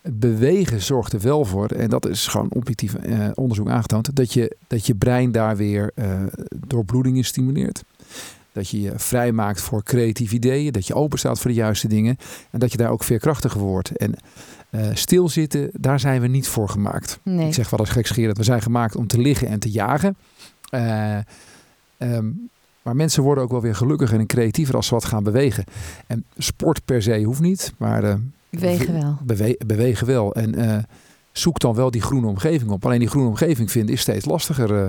[0.02, 4.56] bewegen zorgt er wel voor, en dat is gewoon objectief uh, onderzoek aangetoond, dat je,
[4.66, 6.22] dat je brein daar weer uh,
[6.66, 7.84] doorbloedingen stimuleert.
[8.52, 12.16] Dat je je vrijmaakt voor creatieve ideeën, dat je open staat voor de juiste dingen
[12.50, 13.96] en dat je daar ook veerkrachtiger wordt.
[13.96, 14.14] En
[14.70, 17.18] uh, stilzitten, daar zijn we niet voor gemaakt.
[17.22, 17.46] Nee.
[17.46, 20.16] Ik zeg wel eens gekscherend, we zijn gemaakt om te liggen en te jagen.
[21.98, 22.50] Um,
[22.82, 25.64] maar mensen worden ook wel weer gelukkiger en creatiever als ze wat gaan bewegen.
[26.06, 28.18] En sport per se hoeft niet, maar
[28.50, 29.18] Bewegen wel.
[29.66, 30.34] bewegen wel.
[30.34, 30.76] En uh,
[31.32, 32.84] zoek dan wel die groene omgeving op.
[32.84, 34.70] Alleen die groene omgeving vinden is steeds lastiger.
[34.70, 34.84] Uh,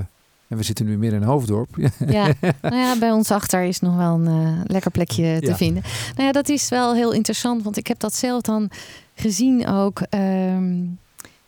[0.48, 1.70] en we zitten nu midden in Hoofddorp.
[2.08, 5.84] Ja, nou ja, bij ons achter is nog wel een uh, lekker plekje te vinden.
[6.16, 8.70] Nou ja, dat is wel heel interessant, want ik heb dat zelf dan
[9.14, 10.02] gezien ook.
[10.10, 11.00] Um,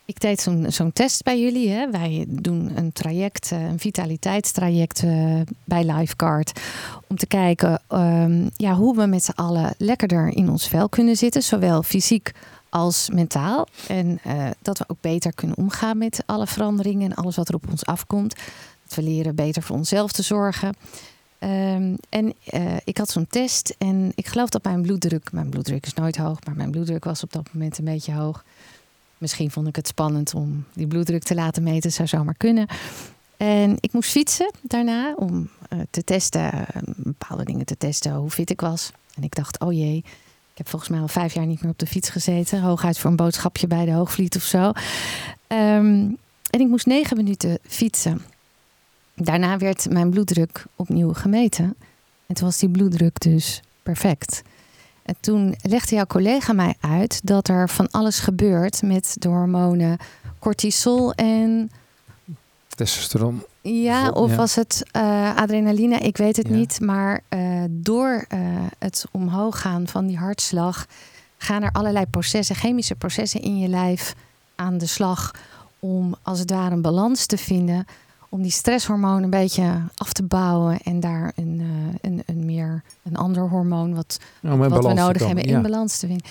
[0.06, 1.70] ik deed zo'n test bij jullie.
[1.70, 1.92] Hè.
[1.92, 6.60] Wij doen een traject, een vitaliteitstraject uh, bij Lifecard.
[7.08, 11.16] Om te kijken um, ja, hoe we met z'n allen lekkerder in ons vel kunnen
[11.16, 11.44] zitten.
[11.44, 12.32] Zowel fysiek
[12.70, 13.68] als mentaal.
[13.88, 17.56] En uh, dat we ook beter kunnen omgaan met alle veranderingen en alles wat er
[17.56, 18.36] op ons afkomt.
[18.84, 20.76] Dat we leren beter voor onszelf te zorgen.
[21.44, 22.34] Um, en
[22.84, 26.38] ik had zo'n test en ik geloof dat mijn bloeddruk, mijn bloeddruk is nooit hoog,
[26.46, 28.44] maar mijn bloeddruk was op dat moment een beetje hoog.
[29.22, 32.68] Misschien vond ik het spannend om die bloeddruk te laten meten, zou zomaar kunnen.
[33.38, 36.62] En ik moest fietsen daarna om uh, te testen, uh,
[36.96, 38.92] bepaalde dingen te testen, hoe fit ik was.
[39.16, 39.98] En ik dacht, oh jee,
[40.52, 42.62] ik heb volgens mij al vijf jaar niet meer op de fiets gezeten.
[42.62, 44.72] Hooguit voor een boodschapje bij de Hoogvliet of zo.
[45.48, 46.10] Ehm,
[46.50, 48.22] en ik moest negen minuten fietsen.
[49.16, 51.76] Daarna werd mijn bloeddruk opnieuw gemeten.
[52.26, 54.42] En toen was die bloeddruk dus perfect.
[55.12, 59.98] En toen legde jouw collega mij uit dat er van alles gebeurt met de hormonen
[60.40, 61.72] cortisol en.
[62.68, 63.44] Testosteron.
[63.62, 65.98] Ja, of was het uh, adrenaline?
[65.98, 66.80] Ik weet het niet.
[66.80, 68.40] Maar uh, door uh,
[68.80, 70.86] het omhoog gaan van die hartslag
[71.38, 74.14] gaan er allerlei processen, chemische processen in je lijf
[74.56, 75.32] aan de slag
[75.80, 77.86] om als het ware een balans te vinden
[78.32, 81.68] om die stresshormoon een beetje af te bouwen en daar een, uh,
[82.02, 86.26] een, een meer een ander hormoon wat, wat we nodig hebben in balans te vinden.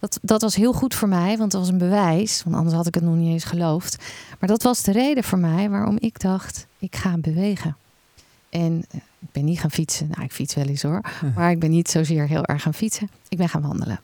[0.00, 2.86] Dat, dat was heel goed voor mij, want dat was een bewijs, want anders had
[2.86, 4.04] ik het nog niet eens geloofd.
[4.38, 7.76] Maar dat was de reden voor mij waarom ik dacht, ik ga bewegen.
[8.50, 10.08] En uh, ik ben niet gaan fietsen.
[10.08, 11.00] Nou, ik fiets wel eens hoor.
[11.34, 13.10] Maar ik ben niet zozeer heel erg gaan fietsen.
[13.28, 14.00] Ik ben gaan wandelen.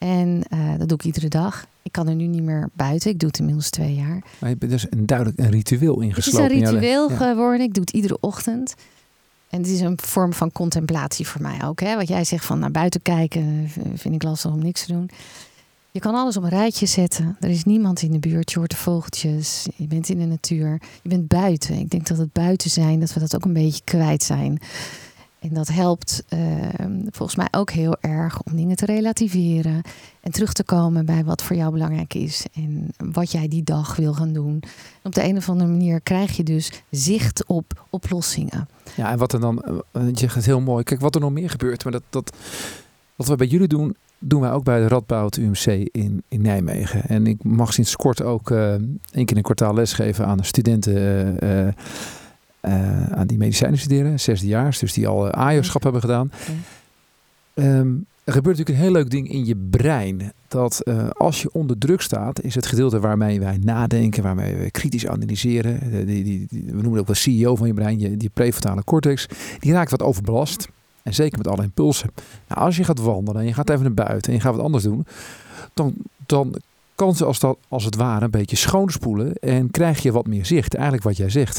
[0.00, 1.66] En uh, dat doe ik iedere dag.
[1.82, 3.10] Ik kan er nu niet meer buiten.
[3.10, 4.22] Ik doe het inmiddels twee jaar.
[4.38, 6.42] Maar je bent dus een duidelijk een ritueel ingesloten.
[6.42, 7.66] Het is een ritueel geworden.
[7.66, 8.74] Ik doe het iedere ochtend.
[9.48, 11.80] En het is een vorm van contemplatie voor mij ook.
[11.80, 11.96] Hè?
[11.96, 15.10] Wat jij zegt van naar buiten kijken, vind ik lastig om niks te doen.
[15.90, 17.36] Je kan alles op een rijtje zetten.
[17.40, 18.50] Er is niemand in de buurt.
[18.52, 19.66] Je hoort de vogeltjes.
[19.76, 20.80] Je bent in de natuur.
[21.02, 21.78] Je bent buiten.
[21.78, 24.58] Ik denk dat het buiten zijn, dat we dat ook een beetje kwijt zijn.
[25.40, 26.40] En dat helpt uh,
[27.10, 29.82] volgens mij ook heel erg om dingen te relativeren.
[30.20, 32.46] En terug te komen bij wat voor jou belangrijk is.
[32.52, 34.62] En wat jij die dag wil gaan doen.
[35.02, 38.68] op de een of andere manier krijg je dus zicht op oplossingen.
[38.96, 40.84] Ja, en wat er dan, eh, je zegt het heel mooi.
[40.84, 41.82] Kijk, wat er nog meer gebeurt.
[41.84, 42.36] Maar dat, dat,
[43.16, 47.08] wat we bij jullie doen, doen wij ook bij de Radboud UMC in, in Nijmegen.
[47.08, 48.72] En ik mag sinds kort ook uh,
[49.12, 51.36] één keer een kwartaal lesgeven aan studenten.
[51.44, 51.68] Uh,
[52.62, 56.32] uh, aan die medicijnen studeren, zesdejaars, dus die al AJO-schap hebben gedaan.
[57.54, 60.32] Um, er gebeurt natuurlijk een heel leuk ding in je brein.
[60.48, 64.70] Dat uh, als je onder druk staat, is het gedeelte waarmee wij nadenken, waarmee we
[64.70, 66.06] kritisch analyseren.
[66.06, 68.84] Die, die, die, we noemen het ook wel CEO van je brein, je, die prefrontale
[68.84, 69.26] cortex.
[69.58, 70.68] Die raakt wat overbelast.
[71.02, 72.10] En zeker met alle impulsen.
[72.48, 74.64] Nou, als je gaat wandelen en je gaat even naar buiten en je gaat wat
[74.64, 75.06] anders doen,
[75.74, 75.94] dan,
[76.26, 76.60] dan
[77.00, 80.46] kan ze als, dat, als het ware een beetje schoonspoelen en krijg je wat meer
[80.46, 80.74] zicht.
[80.74, 81.58] Eigenlijk wat jij zegt.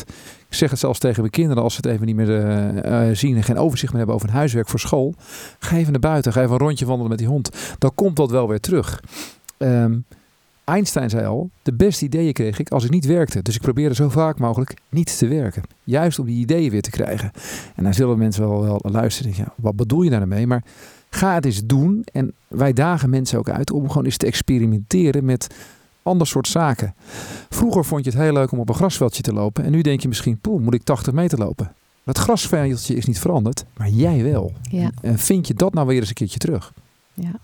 [0.50, 3.16] Ik zeg het zelfs tegen mijn kinderen als ze het even niet meer uh, uh,
[3.16, 5.16] zien en geen overzicht meer hebben over een huiswerk voor school.
[5.60, 7.50] Ga even naar buiten, ga even een rondje wandelen met die hond.
[7.78, 9.04] Dan komt dat wel weer terug.
[9.58, 10.06] Um,
[10.64, 13.42] Einstein zei al, de beste ideeën kreeg ik als ik niet werkte.
[13.42, 15.64] Dus ik probeerde zo vaak mogelijk niet te werken.
[15.84, 17.32] Juist om die ideeën weer te krijgen.
[17.76, 19.34] En dan zullen mensen wel, wel luisteren.
[19.36, 20.48] Ja, wat bedoel je daarmee?
[20.48, 20.64] Maar
[21.14, 22.06] Ga het eens doen.
[22.14, 25.48] En wij dagen mensen ook uit om gewoon eens te experimenteren met
[26.04, 26.96] ander soort zaken.
[27.50, 29.64] Vroeger vond je het heel leuk om op een grasveldje te lopen.
[29.64, 31.74] En nu denk je misschien, poeh, moet ik 80 meter lopen?
[32.04, 34.54] Dat grasveldje is niet veranderd, maar jij wel.
[34.70, 34.92] Ja.
[35.02, 36.74] En vind je dat nou weer eens een keertje terug?
[37.14, 37.40] Ja.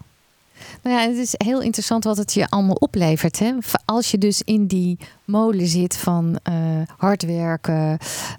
[0.84, 3.40] Nou ja, het is heel interessant wat het je allemaal oplevert.
[3.40, 3.54] Hè?
[3.86, 6.54] Als je dus in die molen zit van uh,
[6.98, 7.98] hard werken.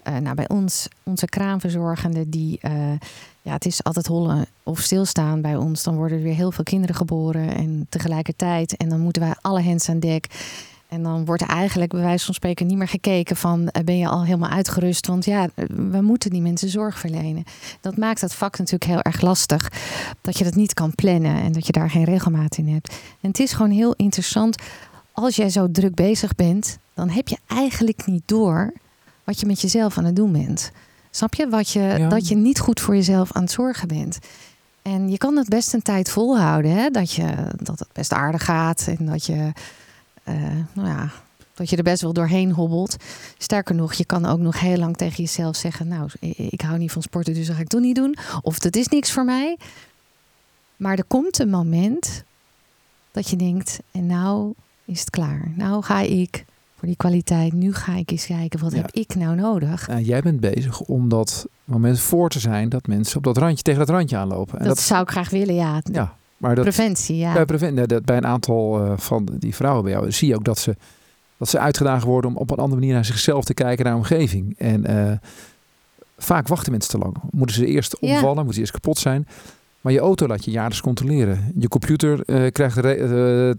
[0.09, 2.73] Uh, nou, bij ons, onze kraamverzorgende, die uh,
[3.49, 5.83] ja, het is altijd hollen of stilstaan bij ons.
[5.83, 8.77] Dan worden er weer heel veel kinderen geboren en tegelijkertijd.
[8.77, 10.27] En dan moeten wij alle hens aan dek.
[10.89, 14.09] En dan wordt eigenlijk bij wijze van spreken niet meer gekeken van eh, ben je
[14.09, 15.07] al helemaal uitgerust?
[15.07, 17.45] Want ja, we moeten die mensen zorg verlenen.
[17.81, 19.73] Dat maakt dat vak natuurlijk heel erg lastig.
[20.21, 22.89] Dat je dat niet kan plannen en dat je daar geen regelmaat in hebt.
[23.21, 24.63] En het is gewoon heel interessant.
[25.13, 28.73] Als jij zo druk bezig bent, dan heb je eigenlijk niet door
[29.25, 30.73] wat je met jezelf aan het doen bent.
[31.11, 31.49] Snap je?
[31.49, 34.19] Wat je Dat je niet goed voor jezelf aan het zorgen bent.
[34.83, 36.71] En je kan het best een tijd volhouden.
[36.71, 36.91] Hè?
[36.91, 38.87] Dat, je, dat het best aardig gaat.
[38.99, 39.53] En dat je,
[40.29, 40.35] uh,
[40.73, 41.11] nou ja,
[41.55, 42.97] dat je er best wel doorheen hobbelt.
[43.39, 46.11] Sterker nog, je kan ook nog heel lang tegen jezelf zeggen: Nou,
[46.51, 48.17] ik hou niet van sporten, dus dat ga ik toch niet doen.
[48.43, 49.59] Of dat is niks voor mij.
[50.77, 52.25] Maar er komt een moment
[53.11, 54.53] dat je denkt: En nou
[54.85, 55.53] is het klaar.
[55.55, 56.45] Nou ga ik
[56.79, 57.53] voor die kwaliteit.
[57.53, 59.89] Nu ga ik eens kijken, wat heb ik nou nodig?
[59.89, 63.63] Uh, jij bent bezig om dat moment voor te zijn dat mensen op dat randje
[63.63, 64.59] tegen dat randje aanlopen.
[64.59, 65.81] En dat, zou ik graag willen, ja.
[65.93, 67.33] ja maar dat, preventie, ja.
[67.33, 70.45] Bij, preventie, dat, bij een aantal uh, van die vrouwen bij jou zie je ook
[70.45, 70.77] dat ze,
[71.37, 74.55] dat ze uitgedagen worden om op een andere manier naar zichzelf te kijken, naar omgeving.
[74.59, 75.13] En uh,
[76.19, 77.17] vaak wachten mensen te lang.
[77.31, 78.35] Moeten ze eerst omvallen, ja.
[78.35, 79.29] moeten ze eerst kapot zijn.
[79.89, 81.53] Maar je auto laat je jaarlijks controleren.
[81.59, 82.93] Je computer uh, krijgt re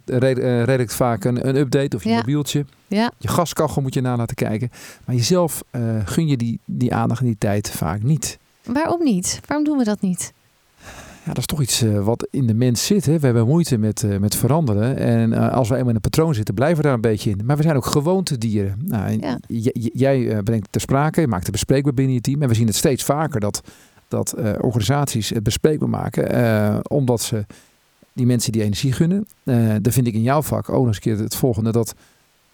[0.05, 2.15] re uh, redelijk vaak een, een, update of je ja.
[2.15, 2.65] mobieltje.
[2.87, 3.11] Ja.
[3.17, 4.69] Je gaskachel moet je na laten kijken.
[5.05, 5.63] Maar jezelf
[6.05, 8.37] gun je die, die aandacht en die tijd vaak niet.
[8.63, 9.39] Waarom niet?
[9.45, 10.33] Waarom doen we dat niet?
[11.23, 13.05] Ja, dat is toch iets wat in de mens zit.
[13.05, 13.19] Hè?
[13.19, 14.97] We hebben moeite met, met veranderen.
[14.97, 17.41] En als we eenmaal in een patroon zitten, blijven we daar een beetje in.
[17.45, 18.81] Maar we zijn ook gewoontedieren.
[18.85, 19.37] Nou, ja.
[19.93, 22.41] Jij brengt het ter sprake, je maakt het bespreekbaar binnen je team.
[22.41, 23.61] En we zien het steeds vaker dat
[24.09, 26.35] dat uh, organisaties het bespreekbaar maken.
[26.35, 27.45] Uh, omdat ze
[28.13, 29.27] die mensen die energie gunnen.
[29.43, 31.71] Uh, dan vind ik in jouw vak ook nog eens een keer het volgende.
[31.71, 31.93] Dat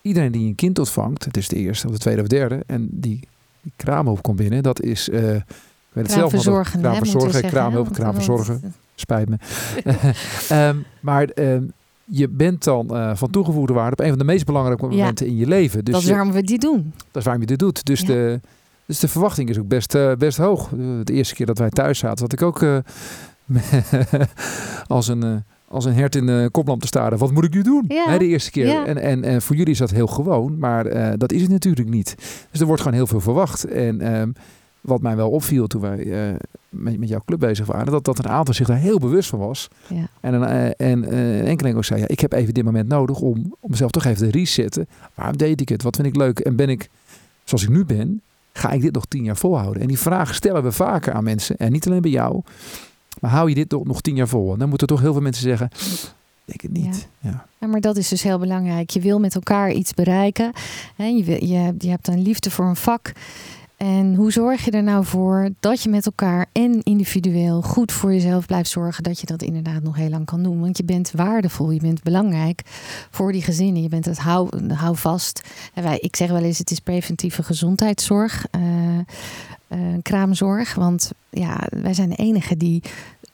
[0.01, 2.63] iedereen die een kind ontvangt, het is de eerste of de tweede of derde.
[2.67, 3.19] En die,
[3.61, 4.63] die kraamhulp komt binnen.
[4.63, 5.09] Dat is...
[5.09, 8.73] Ik weet het zelf verzorgen, kraamverzorgen, kraamhulp, kraamverzorgen.
[8.95, 9.37] Spijt me.
[10.51, 11.71] um, maar um,
[12.05, 15.35] je bent dan uh, van toegevoegde waarde op een van de meest belangrijke momenten in
[15.35, 15.85] je leven.
[15.85, 16.93] Dus dat is waarom we die doen.
[16.95, 17.85] Dat is waarom je dit doet.
[17.85, 18.39] Dus, de,
[18.85, 20.69] dus de verwachting is ook best, uh, best hoog.
[21.03, 22.77] De eerste keer dat wij thuis zaten, zat ik ook uh,
[24.87, 27.17] als, een, als een hert in de koplamp te staren.
[27.17, 27.85] Wat moet ik nu doen?
[27.87, 28.17] Ja.
[28.17, 28.85] de eerste keer.
[28.85, 32.15] En, en, en voor jullie is dat heel gewoon, maar dat is het natuurlijk niet.
[32.51, 33.65] Dus er wordt gewoon heel veel verwacht.
[33.65, 34.29] En ehm,
[34.85, 36.35] wat mij wel opviel toen wij uh,
[36.69, 39.39] met, met jouw club bezig waren, dat, dat een aantal zich daar heel bewust van
[39.39, 39.67] was.
[39.87, 40.07] Ja.
[40.21, 43.19] En, een, uh, en uh, enkeling ook zei, ja, ik heb even dit moment nodig
[43.19, 44.87] om, om mezelf toch even te resetten.
[45.13, 45.83] Waarom deed ik het?
[45.83, 46.39] Wat vind ik leuk?
[46.39, 46.89] En ben ik,
[47.43, 48.21] zoals ik nu ben,
[48.57, 49.81] ga ik dit nog tien jaar volhouden?
[49.81, 51.57] En die vragen stellen we vaker aan mensen.
[51.57, 52.41] En niet alleen bij jou.
[53.21, 54.53] Maar hou je dit nog, nog tien jaar vol?
[54.53, 55.69] En dan moeten toch heel veel mensen zeggen,
[56.45, 57.07] denk het niet.
[57.19, 57.45] Ja.
[57.59, 57.67] ja.
[57.67, 58.89] maar dat is dus heel belangrijk.
[58.89, 60.51] Je wil met elkaar iets bereiken.
[60.95, 63.11] Je, wil, je, je hebt een liefde voor een vak.
[63.77, 68.13] En hoe zorg je er nou voor dat je met elkaar en individueel goed voor
[68.13, 70.59] jezelf blijft zorgen dat je dat inderdaad nog heel lang kan doen?
[70.59, 72.61] Want je bent waardevol, je bent belangrijk
[73.11, 73.81] voor die gezinnen.
[73.81, 75.41] Je bent het hou, hou vast.
[75.73, 78.61] En wij, ik zeg wel eens, het is preventieve gezondheidszorg, uh,
[79.67, 80.75] uh, kraamzorg.
[80.75, 82.83] Want ja, wij zijn de enigen die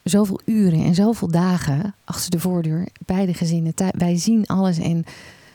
[0.03, 3.73] zoveel uren en zoveel dagen achter de voordeur bij de gezinnen.
[3.97, 5.05] Wij zien alles en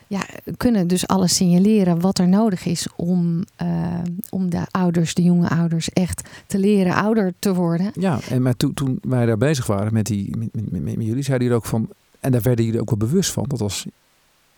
[0.07, 0.25] ja,
[0.57, 3.93] kunnen dus alles signaleren wat er nodig is om, uh,
[4.29, 7.91] om de ouders, de jonge ouders, echt te leren ouder te worden.
[7.99, 11.05] Ja, en maar toen, toen wij daar bezig waren met, die, met, met, met, met
[11.05, 11.89] jullie, zeiden jullie ook van,
[12.19, 13.85] en daar werden jullie ook wel bewust van, dat als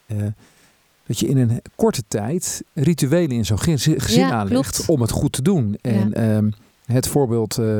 [0.07, 0.17] uh,
[1.05, 5.31] dat je in een korte tijd rituelen in zo'n gezin ja, aanlegt om het goed
[5.31, 5.77] te doen.
[5.81, 6.35] En ja.
[6.35, 6.53] um,
[6.85, 7.79] het voorbeeld, uh,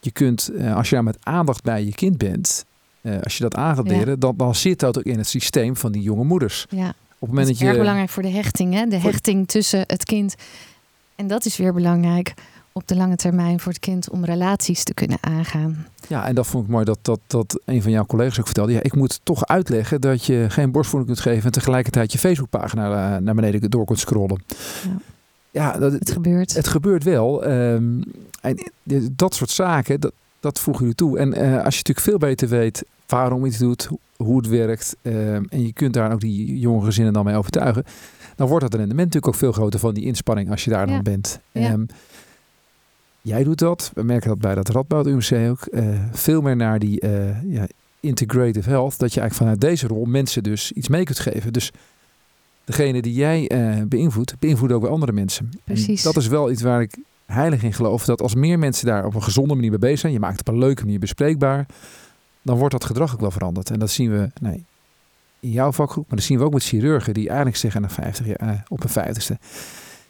[0.00, 2.64] je kunt, als je daar met aandacht bij je kind bent,
[3.04, 5.76] uh, als je dat aan gaat leren, dan, dan zit dat ook in het systeem
[5.76, 6.66] van die jonge moeders.
[6.68, 6.88] Ja.
[6.88, 8.86] Op het moment dat, is dat je, erg belangrijk voor de hechting, hè?
[8.86, 10.34] de hechting tussen het kind.
[11.16, 12.34] En dat is weer belangrijk
[12.72, 15.86] op de lange termijn voor het kind om relaties te kunnen aangaan.
[16.08, 18.72] Ja, en dat vond ik mooi dat, dat, dat een van jouw collega's ook vertelde.
[18.72, 22.86] Ja, ik moet toch uitleggen dat je geen borstvoeding kunt geven en tegelijkertijd je Facebookpagina
[22.86, 24.42] uh, naar beneden door kunt scrollen.
[24.84, 24.96] Ja.
[25.54, 26.54] Ja, dat, het gebeurt.
[26.54, 27.46] Het gebeurt wel.
[27.50, 28.02] Um,
[28.40, 28.72] en
[29.12, 30.12] dat soort zaken, dat,
[30.44, 31.18] dat voegen jullie toe.
[31.18, 34.96] En uh, als je natuurlijk veel beter weet waarom iets doet, hoe het werkt.
[35.02, 37.84] Uh, en je kunt daar ook die jonge gezinnen dan mee overtuigen.
[38.36, 41.02] Dan wordt dat rendement natuurlijk ook veel groter van die inspanning als je daar dan
[41.02, 41.40] bent.
[41.52, 41.72] Ja.
[41.72, 41.86] Um,
[43.20, 43.90] jij doet dat.
[43.94, 45.68] We merken dat bij dat Radboud UMC ook.
[45.70, 47.66] Uh, veel meer naar die uh, ja,
[48.00, 48.98] integrative health.
[48.98, 51.52] Dat je eigenlijk vanuit deze rol mensen dus iets mee kunt geven.
[51.52, 51.70] Dus
[52.64, 53.50] degene die jij
[53.88, 55.50] beïnvloedt, beïnvloedt ook weer andere mensen.
[55.64, 56.04] Precies.
[56.04, 56.96] En dat is wel iets waar ik
[57.26, 58.04] heilig in geloof.
[58.04, 60.12] Dat als meer mensen daar op een gezonde manier mee bezig zijn.
[60.12, 61.66] Je maakt het op een leuke manier bespreekbaar
[62.44, 63.70] dan wordt dat gedrag ook wel veranderd.
[63.70, 64.64] En dat zien we nee,
[65.40, 68.26] in jouw vakgroep, maar dat zien we ook met chirurgen die eigenlijk zeggen na 50
[68.26, 69.40] jaar, eh, op een vijftigste, ik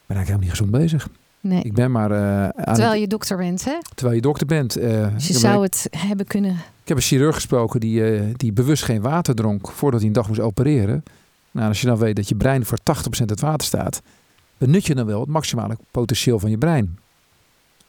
[0.07, 1.09] ben eigenlijk helemaal niet gezond bezig.
[1.40, 1.62] Nee.
[1.62, 2.11] Ik ben maar.
[2.11, 3.79] Uh, terwijl je dokter bent, hè?
[3.94, 4.79] Terwijl je dokter bent.
[4.79, 6.50] Uh, dus je zou het hebben kunnen.
[6.50, 10.14] Ik heb een chirurg gesproken die, uh, die bewust geen water dronk voordat hij een
[10.14, 11.03] dag moest opereren.
[11.50, 14.03] Nou, als je dan weet dat je brein voor 80% het water staat,
[14.59, 16.98] benut je dan wel het maximale potentieel van je brein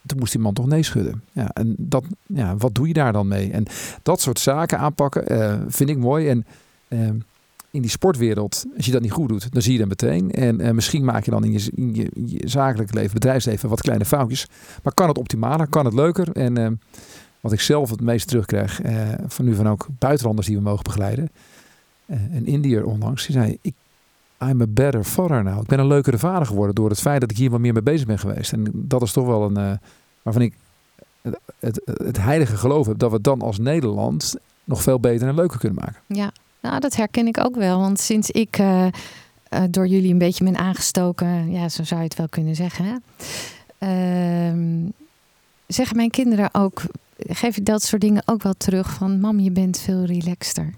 [0.05, 1.21] toen moest die man toch nee schudden.
[1.31, 3.51] Ja, en dat, ja, wat doe je daar dan mee?
[3.51, 3.65] En
[4.03, 6.29] dat soort zaken aanpakken uh, vind ik mooi.
[6.29, 6.45] En
[6.87, 7.09] uh,
[7.71, 10.31] in die sportwereld, als je dat niet goed doet, dan zie je dat meteen.
[10.31, 13.81] En uh, misschien maak je dan in je, in, je, je, zakelijk leven, bedrijfsleven, wat
[13.81, 14.47] kleine foutjes.
[14.83, 15.67] Maar kan het optimaler?
[15.67, 16.31] Kan het leuker?
[16.31, 16.79] En
[17.39, 18.81] wat ik zelf het meest terugkrijg,
[19.27, 21.29] van nu van ook buitenlanders die we mogen begeleiden.
[22.07, 23.73] een Indiër onlangs, die zei, ik
[24.41, 25.61] I'm a better father nou.
[25.61, 27.83] Ik ben een leukere vader geworden door het feit dat ik hier wat meer mee
[27.83, 28.53] bezig ben geweest.
[28.53, 29.77] En dat is toch wel een, uh,
[30.21, 30.53] waarvan ik
[31.59, 35.59] het, het, heilige geloof heb dat we dan als Nederland nog veel beter en leuker
[35.59, 36.01] kunnen maken.
[36.07, 37.79] Ja, nou dat herken ik ook wel.
[37.79, 42.07] Want sinds ik uh, uh, door jullie een beetje ben aangestoken, ja, zo zou je
[42.07, 43.03] het wel kunnen zeggen.
[43.79, 44.89] Uh,
[45.67, 46.81] zeggen mijn kinderen ook,
[47.17, 50.73] geef je dat soort dingen ook wel terug van mam, je bent veel relaxter.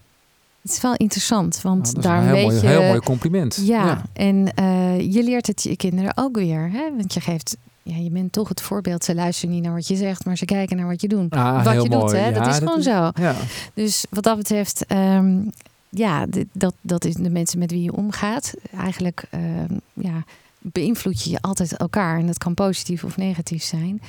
[0.68, 2.62] Het is wel interessant, want nou, daar weet mooi, je...
[2.62, 3.60] Een heel mooi compliment.
[3.64, 6.70] Ja, en uh, je leert het je kinderen ook weer.
[6.72, 6.96] Hè?
[6.98, 7.58] Want je geeft...
[7.84, 9.04] Ja, je bent toch het voorbeeld.
[9.04, 11.32] Ze luisteren niet naar wat je zegt, maar ze kijken naar wat je doet.
[11.32, 12.02] Ah, wat je mooi.
[12.02, 12.28] doet, hè?
[12.28, 13.12] Ja, dat is gewoon is, zo.
[13.14, 13.36] Ja.
[13.74, 14.86] Dus wat dat betreft...
[14.92, 15.52] Um,
[15.90, 18.54] ja, dat, dat is de mensen met wie je omgaat.
[18.78, 20.24] Eigenlijk um, ja,
[20.60, 22.20] beïnvloed je je altijd elkaar.
[22.20, 24.02] En dat kan positief of negatief zijn.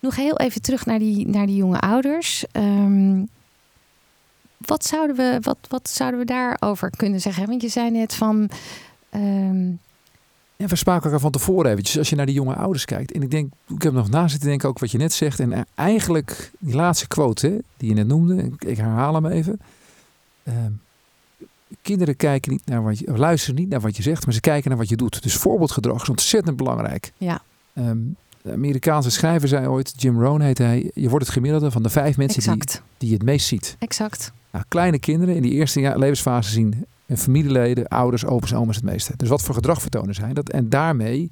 [0.00, 2.44] Nog heel even terug naar die, naar die jonge ouders.
[2.52, 3.28] Um,
[4.64, 7.46] wat zouden we, wat, wat zouden we daarover kunnen zeggen?
[7.46, 8.50] Want je zei net van.
[9.14, 9.78] Um...
[10.56, 11.98] Ja, we spraken elkaar van tevoren eventjes.
[11.98, 13.12] Als je naar die jonge ouders kijkt.
[13.12, 15.40] En ik denk, ik heb nog na zitten denken ook wat je net zegt.
[15.40, 18.42] En eigenlijk die laatste quote hè, die je net noemde.
[18.42, 19.60] Ik, ik herhaal hem even.
[20.44, 20.72] ehm,
[21.82, 24.68] kinderen kijken niet naar wat je, luisteren niet naar wat je zegt, maar ze kijken
[24.68, 25.22] naar wat je doet.
[25.22, 27.12] Dus voorbeeldgedrag is ontzettend belangrijk.
[27.16, 27.42] Ja.
[27.72, 27.98] Ehm,
[28.42, 31.90] de Amerikaanse schrijver zei ooit, Jim Rohn heet hij, je wordt het gemiddelde van de
[31.90, 33.76] vijf mensen die, die je het meest ziet.
[33.78, 34.32] Exact.
[34.52, 39.12] Nou, kleine kinderen in die eerste levensfase zien hun familieleden, ouders, opa's, oma's het meeste.
[39.16, 40.50] Dus wat voor gedrag vertonen zij dat?
[40.50, 41.30] En daarmee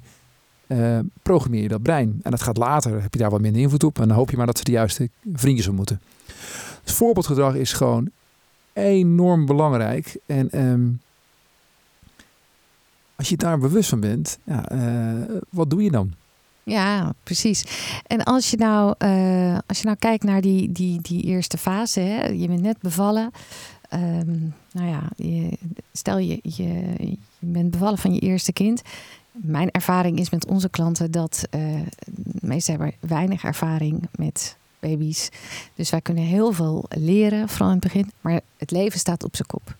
[0.67, 2.19] eh, programmeer je dat brein.
[2.23, 3.99] En dat gaat later, heb je daar wat minder invloed op.
[3.99, 6.01] En dan hoop je maar dat ze de juiste vriendjes ontmoeten.
[6.83, 8.09] Dus voorbeeldgedrag is gewoon
[8.73, 10.17] enorm belangrijk.
[10.25, 10.89] En ehm,
[13.15, 16.13] als je daar bewust van bent, ja, eh, wat doe je dan?
[16.71, 17.63] Ja, precies.
[18.07, 21.99] En als je nou, eh, als je nou kijkt naar die, die, die eerste fase,
[21.99, 23.31] hè, je bent net bevallen.
[23.89, 24.39] Ehm,
[24.71, 25.57] nou ja, je,
[25.93, 26.97] stel je, je,
[27.39, 28.81] bent bevallen van je eerste kind.
[29.31, 31.81] Mijn ervaring is met onze klanten dat uh,
[32.41, 35.29] meesten hebben weinig ervaring met baby's.
[35.75, 38.11] Dus wij kunnen heel veel leren, vooral in het begin.
[38.21, 39.75] Maar het leven staat op zijn kop.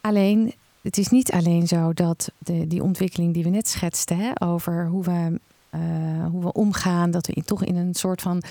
[0.00, 4.46] Alleen, het is niet alleen zo dat de, die ontwikkeling die we net schetsten, hè,
[4.46, 5.40] over hoe we,
[5.74, 8.42] uh, hoe we omgaan, dat we in, toch in een soort van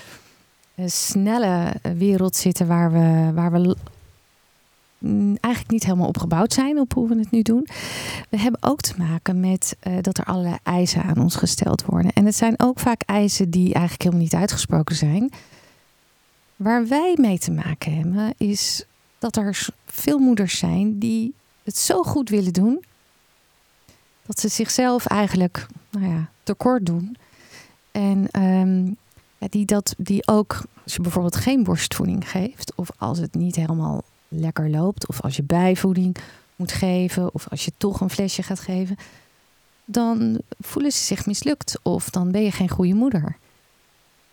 [0.74, 3.76] uh, snelle wereld zitten waar we, waar we
[5.40, 7.68] eigenlijk niet helemaal opgebouwd zijn op hoe we het nu doen.
[8.28, 12.12] We hebben ook te maken met uh, dat er allerlei eisen aan ons gesteld worden.
[12.12, 15.30] En het zijn ook vaak eisen die eigenlijk helemaal niet uitgesproken zijn.
[16.56, 18.84] Waar wij mee te maken hebben, is
[19.18, 22.84] dat er veel moeders zijn die het zo goed willen doen.
[24.26, 27.16] Dat ze zichzelf eigenlijk nou ja, tekort doen.
[27.90, 28.96] En um,
[29.38, 33.56] ja, die, dat, die ook, als je bijvoorbeeld geen borstvoeding geeft, of als het niet
[33.56, 36.16] helemaal lekker loopt, of als je bijvoeding
[36.56, 38.96] moet geven, of als je toch een flesje gaat geven,
[39.84, 43.36] dan voelen ze zich mislukt of dan ben je geen goede moeder.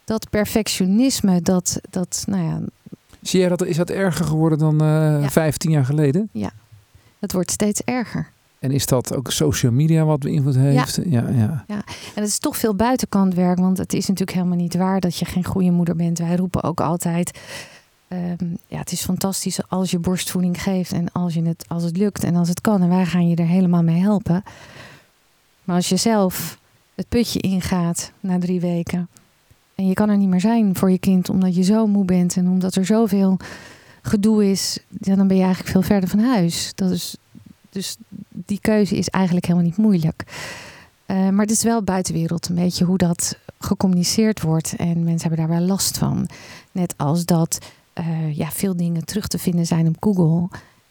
[0.03, 2.61] Dat perfectionisme, dat, dat nou ja.
[3.21, 5.29] Zie jij dat, is dat erger geworden dan uh, ja.
[5.29, 6.29] 15 jaar geleden?
[6.31, 6.51] Ja,
[7.19, 8.31] het wordt steeds erger.
[8.59, 10.95] En is dat ook social media wat beïnvloed heeft?
[10.95, 11.03] Ja.
[11.05, 11.63] Ja, ja.
[11.67, 11.75] ja,
[12.15, 15.25] en het is toch veel buitenkantwerk, want het is natuurlijk helemaal niet waar dat je
[15.25, 16.19] geen goede moeder bent.
[16.19, 17.39] Wij roepen ook altijd,
[18.07, 21.97] um, ja, het is fantastisch als je borstvoeding geeft en als, je het, als het
[21.97, 22.81] lukt en als het kan.
[22.81, 24.43] En wij gaan je er helemaal mee helpen.
[25.63, 26.59] Maar als je zelf
[26.95, 29.09] het putje ingaat na drie weken
[29.75, 32.35] en je kan er niet meer zijn voor je kind omdat je zo moe bent
[32.35, 33.37] en omdat er zoveel
[34.01, 36.71] gedoe is, ja, dan ben je eigenlijk veel verder van huis.
[36.75, 37.15] Dat is,
[37.69, 37.95] dus
[38.29, 40.23] die keuze is eigenlijk helemaal niet moeilijk.
[41.07, 44.73] Uh, maar het is wel buitenwereld een beetje hoe dat gecommuniceerd wordt.
[44.77, 46.29] En mensen hebben daar wel last van.
[46.71, 47.57] Net als dat
[47.99, 50.47] uh, ja, veel dingen terug te vinden zijn op Google.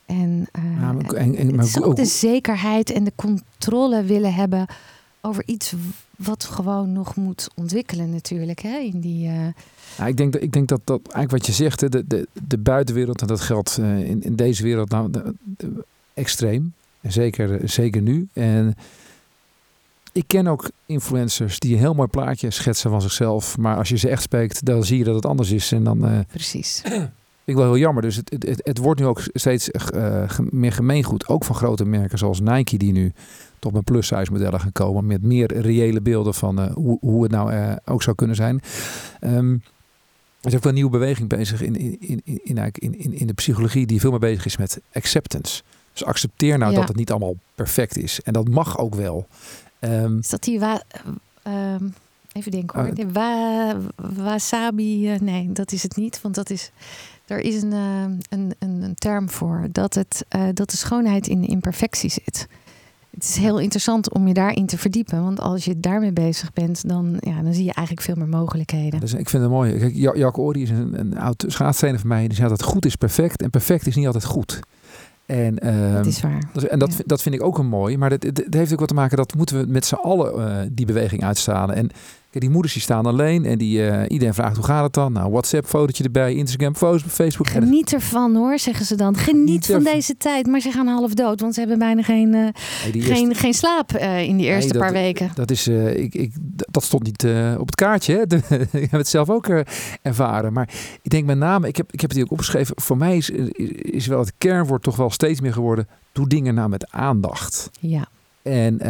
[0.06, 4.66] En, uh, ja, maar, en, en, maar ook de zekerheid en de controle willen hebben
[5.20, 5.74] over iets
[6.16, 8.60] wat gewoon nog moet ontwikkelen natuurlijk.
[8.60, 9.46] Hè, in die, uh...
[9.98, 12.58] ja, ik, denk dat, ik denk dat dat eigenlijk wat je zegt, de, de, de
[12.58, 16.74] buitenwereld, en dat geldt in, in deze wereld nou de, de, extreem.
[17.02, 18.28] Zeker, zeker nu.
[18.32, 18.76] En
[20.12, 23.56] ik ken ook influencers die een heel mooi plaatje schetsen van zichzelf.
[23.56, 25.72] Maar als je ze echt spreekt, dan zie je dat het anders is.
[25.72, 26.82] En dan, uh, Precies.
[27.44, 28.02] ik wel heel jammer.
[28.02, 31.28] Dus het, het, het wordt nu ook steeds uh, meer gemeengoed.
[31.28, 33.12] Ook van grote merken zoals Nike, die nu
[33.58, 35.06] tot met plus-size modellen gaan komen.
[35.06, 38.60] Met meer reële beelden van uh, hoe, hoe het nou ook zou kunnen zijn.
[39.20, 39.62] Um,
[40.40, 43.32] er is ook wel een nieuwe beweging bezig in, in, in, in, in, in de
[43.32, 45.62] psychologie die veel meer bezig is met acceptance.
[45.92, 46.78] Dus accepteer nou ja.
[46.78, 48.20] dat het niet allemaal perfect is.
[48.20, 49.26] En dat mag ook wel.
[49.80, 50.82] Um, is dat die wa
[51.46, 51.94] um,
[52.32, 52.98] even denken hoor.
[52.98, 55.12] Uh, wa wasabi?
[55.12, 56.20] Uh, nee, dat is het niet.
[56.20, 56.70] Want dat is.
[57.26, 61.44] Er is een, uh, een, een, een, term voor dat, het, dat de schoonheid in
[61.44, 62.48] imperfectie zit.
[63.18, 65.22] Het is heel interessant om je daarin te verdiepen.
[65.22, 69.00] Want als je daarmee bezig bent, dan, ja, dan zie je eigenlijk veel meer mogelijkheden.
[69.00, 69.78] Dus ik vind het mooi.
[69.78, 72.26] Kijk, Jack Ori is een, een oud schaatstrainer van mij.
[72.26, 74.60] Die zei dat goed is perfect en perfect is niet altijd goed.
[75.26, 76.42] En, uh, dat is waar.
[76.68, 77.02] En dat, ja.
[77.06, 77.96] dat vind ik ook een mooi.
[77.96, 80.56] Maar dat, dat heeft ook wat te maken dat moeten we met z'n allen uh,
[80.72, 81.74] die beweging uitstralen.
[81.74, 81.90] En
[82.30, 85.12] die moeders die staan alleen en die, uh, iedereen vraagt hoe gaat het dan?
[85.12, 86.74] Nou, WhatsApp fotootje erbij, Instagram,
[87.06, 87.48] Facebook.
[87.48, 89.16] Geniet ervan hoor, zeggen ze dan.
[89.16, 89.92] Geniet, Geniet van ervan.
[89.92, 90.46] deze tijd.
[90.46, 92.52] Maar ze gaan half dood, want ze hebben bijna geen, nee,
[92.82, 93.34] geen, eerste...
[93.34, 95.30] geen slaap in die eerste nee, paar weken.
[95.34, 96.32] Dat, is, ik, ik,
[96.70, 97.24] dat stond niet
[97.58, 98.14] op het kaartje.
[98.14, 98.22] Hè?
[98.82, 99.48] ik heb het zelf ook
[100.02, 100.52] ervaren.
[100.52, 100.68] Maar
[101.02, 102.74] ik denk met name, ik heb, ik heb het hier ook opgeschreven.
[102.80, 103.30] Voor mij is,
[103.80, 107.70] is wel het kernwoord toch wel steeds meer geworden doe dingen nou met aandacht.
[107.80, 108.08] Ja.
[108.42, 108.80] En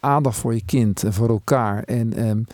[0.00, 1.82] aandacht voor je kind en voor elkaar.
[1.82, 2.44] En um, uh,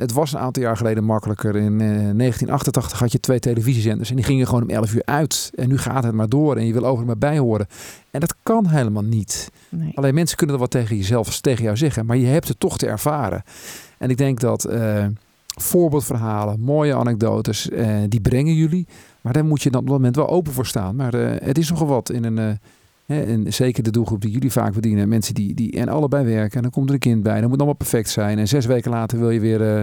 [0.00, 1.56] het was een aantal jaar geleden makkelijker.
[1.56, 5.50] In uh, 1988 had je twee televisiezenders en die gingen gewoon om 11 uur uit.
[5.54, 7.66] En nu gaat het maar door en je wil overal maar bij horen.
[8.10, 9.50] En dat kan helemaal niet.
[9.68, 9.92] Nee.
[9.94, 12.78] Alleen mensen kunnen er wat tegen jezelf, tegen jou zeggen, maar je hebt het toch
[12.78, 13.42] te ervaren.
[13.98, 14.68] En ik denk dat
[15.46, 17.68] voorbeeldverhalen, mooie anekdotes,
[18.08, 18.86] die brengen jullie.
[19.20, 20.96] Maar daar moet je dan op dat moment wel open voor staan.
[20.96, 22.58] Maar het is nogal wat in een
[23.10, 25.08] en zeker de doelgroep die jullie vaak bedienen.
[25.08, 26.56] Mensen die, die en allebei werken.
[26.56, 27.40] En dan komt er een kind bij.
[27.40, 28.38] Dan moet allemaal perfect zijn.
[28.38, 29.82] En zes weken later wil je weer uh,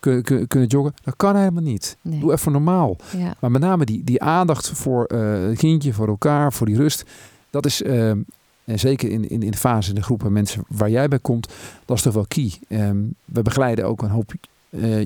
[0.00, 0.94] kun, kunnen joggen.
[1.02, 1.96] Dat kan helemaal niet.
[2.02, 2.96] Doe even normaal.
[3.16, 3.34] Ja.
[3.38, 7.04] Maar met name die, die aandacht voor uh, het kindje, voor elkaar, voor die rust.
[7.50, 8.26] Dat is, uh, en
[8.64, 11.48] zeker in, in, in de fase, in de groepen mensen waar jij bij komt,
[11.84, 12.52] dat is toch wel key.
[12.68, 14.32] Um, we begeleiden ook een hoop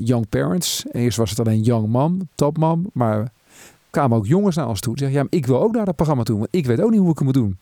[0.05, 0.85] young parents.
[0.93, 2.91] Eerst was het alleen young mom, top mom.
[2.93, 3.31] Maar
[3.97, 4.99] kwamen ook jongens naar ons toe.
[4.99, 6.39] Zeggen, ja, ik wil ook naar dat programma toe.
[6.39, 7.59] Want ik weet ook niet hoe ik het moet doen.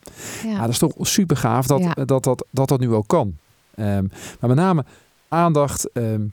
[0.47, 0.61] Ja.
[0.61, 3.37] dat is toch super gaaf dat, dat, dat, dat, dat nu ook kan.
[3.79, 4.11] Um,
[4.41, 4.85] maar met name
[5.29, 5.91] aandacht.
[5.93, 6.31] Um,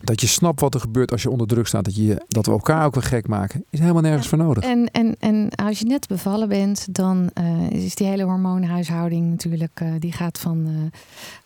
[0.00, 1.84] dat je snapt wat er gebeurt als je onder druk staat.
[1.84, 3.64] Dat, je, dat we elkaar ook weer gek maken.
[3.70, 4.64] Is helemaal nergens voor nodig.
[4.64, 9.80] En, en, en als je net bevallen bent, dan uh, is die hele hormoonhuishouding natuurlijk.
[9.82, 10.74] Uh, die gaat van, uh,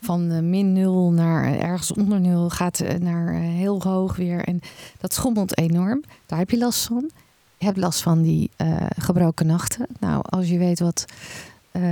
[0.01, 2.51] van min nul naar ergens onder nul.
[2.51, 4.45] Gaat naar heel hoog weer.
[4.45, 4.61] En
[4.99, 6.03] dat schommelt enorm.
[6.26, 7.11] Daar heb je last van
[7.61, 9.87] je hebt last van die uh, gebroken nachten.
[9.99, 11.05] Nou, als je weet wat
[11.73, 11.83] uh,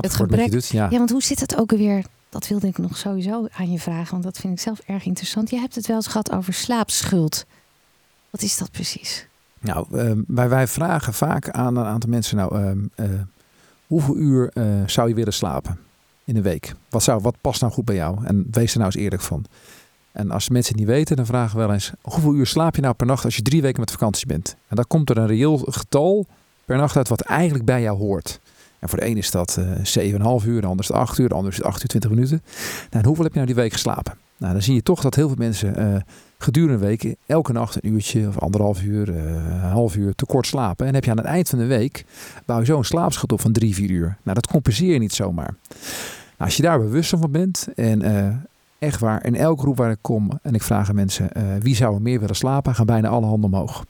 [0.00, 0.50] het gebrek...
[0.50, 0.88] doet, ja.
[0.90, 2.04] ja, want hoe zit het ook weer?
[2.28, 5.50] Dat wilde ik nog sowieso aan je vragen, want dat vind ik zelf erg interessant.
[5.50, 7.44] Je hebt het wel eens gehad over slaapschuld.
[8.30, 9.26] Wat is dat precies?
[9.60, 13.06] Nou, uh, wij, wij vragen vaak aan een aantal mensen, nou, uh,
[13.86, 14.52] hoeveel uur
[14.86, 15.78] zou je willen slapen
[16.24, 16.74] in een week?
[16.88, 18.24] Wat, zou, wat past nou goed bij jou?
[18.24, 19.44] En wees er nou eens eerlijk van.
[20.12, 22.82] En als mensen het niet weten, dan vragen we wel eens: hoeveel uur slaap je
[22.82, 24.56] nou per nacht als je drie weken met vakantie bent?
[24.68, 26.26] En dan komt er een reëel getal
[26.64, 28.40] per nacht uit wat eigenlijk bij jou hoort.
[28.78, 31.18] En voor de een is dat uh, eh, 7,5 uur, de ander is het 8
[31.18, 32.42] uur, de ander is het 8 uur 20 minuten.
[32.44, 34.14] Nou, en hoeveel heb je nou die week geslapen?
[34.36, 36.00] Nou, dan zie je toch dat heel veel mensen uh,
[36.38, 40.26] gedurende een week elke nacht een uurtje of anderhalf uur, uh, een half uur te
[40.26, 40.86] kort slapen.
[40.86, 42.04] En heb je aan het eind van de week
[42.44, 44.16] bouw je zo een slaapschot op van 3, 4 uur.
[44.22, 45.54] Nou, dat compenseer je niet zomaar.
[45.68, 48.02] Nou, als je daar bewust van bent en
[48.82, 49.24] Echt waar.
[49.24, 52.02] In elke groep waar ik kom en ik vraag aan mensen uh, wie zou er
[52.02, 53.84] meer willen slapen, gaan bijna alle handen omhoog.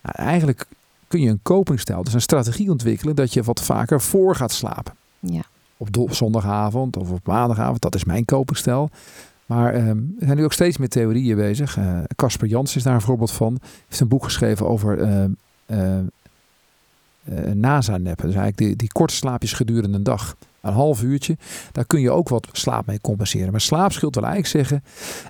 [0.00, 0.66] Nou, eigenlijk
[1.08, 4.94] kun je een copingstijl, dus een strategie ontwikkelen dat je wat vaker voor gaat slapen.
[5.18, 5.42] Ja.
[5.76, 8.90] Op, zondagavond of op maandagavond, dat is mijn copingstijl.
[9.46, 11.76] Maar uh, er zijn nu ook steeds meer theorieën bezig.
[11.76, 13.52] Eh, Casper uh, Jans is daar een voorbeeld van.
[13.60, 14.98] Hij heeft een boek geschreven over
[15.68, 15.98] uh,
[17.52, 18.26] NASA-neppen.
[18.26, 21.36] Dus eigenlijk die, die korte slaapjes gedurende een dag een half uurtje.
[21.72, 23.50] Daar kun je ook wat slaap mee compenseren.
[23.50, 24.84] Maar slaapschuld wil eigenlijk zeggen,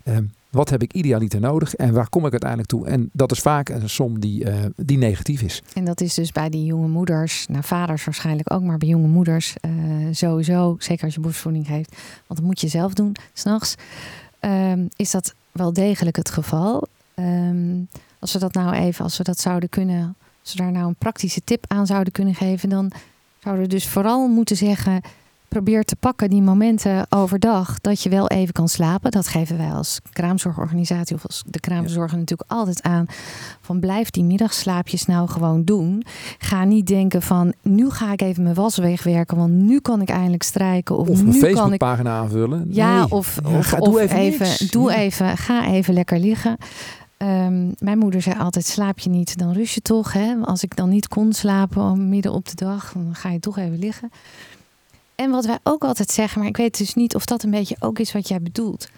[0.05, 2.87] ehm, wat heb ik idealiter nodig en waar kom ik uiteindelijk toe?
[2.87, 5.63] En dat is vaak een som die, uh, die negatief is.
[5.75, 9.07] En dat is dus bij die jonge moeders, nou vaders waarschijnlijk ook, maar bij jonge
[9.07, 9.73] moeders uh,
[10.11, 11.91] sowieso, zeker als je borstvoeding geeft,
[12.27, 13.75] want dat moet je zelf doen, s'nachts,
[14.41, 16.87] um, is dat wel degelijk het geval.
[17.15, 20.87] Um, als we dat nou even, als we dat zouden kunnen, als we daar nou
[20.87, 22.93] een praktische tip aan zouden kunnen geven, dan
[23.43, 25.03] zouden we dus vooral moeten zeggen
[25.51, 29.11] probeer te pakken die momenten overdag dat je wel even kan slapen.
[29.11, 33.07] Dat geven wij als kraamzorgorganisatie of als de kraamzorger natuurlijk altijd aan.
[33.61, 36.05] Van blijf die middagslaapjes nou gewoon doen.
[36.39, 40.09] Ga niet denken van nu ga ik even mijn was wegwerken, want nu kan ik
[40.09, 40.97] eindelijk strijken.
[40.97, 42.23] Of, of een Facebookpagina ik...
[42.23, 42.67] aanvullen.
[42.69, 46.57] Ja, of, of, doe even, even doe even, ga even lekker liggen.
[47.19, 50.13] Um, mijn moeder zei altijd: slaap je niet, dan rust je toch.
[50.13, 50.35] Hè?
[50.45, 53.79] Als ik dan niet kon slapen midden op de dag, dan ga je toch even
[53.79, 54.11] liggen.
[55.21, 57.77] En wat wij ook altijd zeggen, maar ik weet dus niet of dat een beetje
[57.79, 58.89] ook is wat jij bedoelt.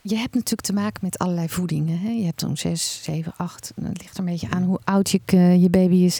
[0.00, 1.98] Je hebt natuurlijk te maken met allerlei voedingen.
[1.98, 2.10] Hè?
[2.10, 3.72] Je hebt zo'n 6, 7, 8.
[3.82, 6.18] Het ligt er een beetje aan hoe oud je, uh, je baby is.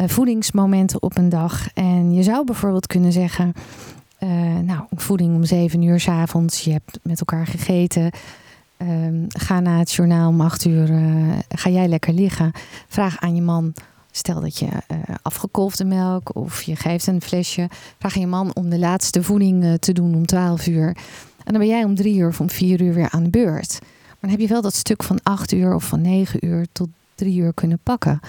[0.00, 1.68] Uh, voedingsmomenten op een dag.
[1.72, 3.52] En je zou bijvoorbeeld kunnen zeggen:
[4.18, 6.64] uh, Nou, voeding om 7 uur s avonds.
[6.64, 8.10] Je hebt met elkaar gegeten.
[8.78, 10.88] Um, ga na het journaal om 8 uur.
[11.48, 12.52] ga jij lekker liggen.
[12.88, 13.74] Vraag aan je man
[14.16, 17.68] Stel dat je uh, afgekolfde melk of je geeft een flesje.
[17.98, 20.86] Vraag je man om de laatste voeding uh, te doen om 12 uur.
[21.44, 23.78] En dan ben jij om drie uur of om vier uur weer aan de beurt.
[23.80, 26.88] Maar dan heb je wel dat stuk van 8 uur of van 9 uur tot
[27.14, 28.20] drie uur kunnen pakken.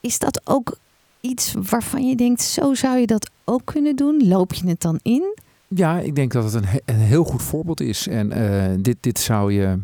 [0.00, 0.78] Is dat ook
[1.20, 4.28] iets waarvan je denkt, zo zou je dat ook kunnen doen?
[4.28, 5.36] Loop je het dan in?
[5.68, 8.08] Ja, ik denk dat het een, een heel goed voorbeeld is.
[8.08, 9.78] En uh, dit, dit zou je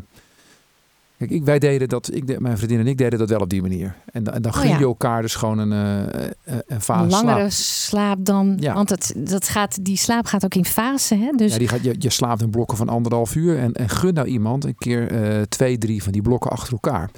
[1.17, 3.61] Kijk, ik, wij deden dat, ik, mijn vriendin en ik deden dat wel op die
[3.61, 3.95] manier.
[4.11, 7.49] En, en dan oh, gun je elkaar dus gewoon een, uh, een fase Een langere
[7.49, 8.73] slaap, dan, ja.
[8.73, 11.15] want het, dat gaat, die slaap gaat ook in fase.
[11.15, 11.31] Hè?
[11.31, 11.51] Dus...
[11.51, 14.27] Ja, die gaat, je, je slaapt in blokken van anderhalf uur en, en gun nou
[14.27, 17.09] iemand een keer uh, twee, drie van die blokken achter elkaar.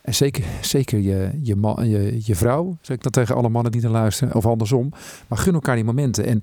[0.00, 3.72] En zeker, zeker je, je, man, je, je vrouw, zeg ik dan tegen alle mannen
[3.72, 4.92] die naar luisteren, of andersom.
[5.28, 6.26] Maar gun elkaar die momenten.
[6.26, 6.42] En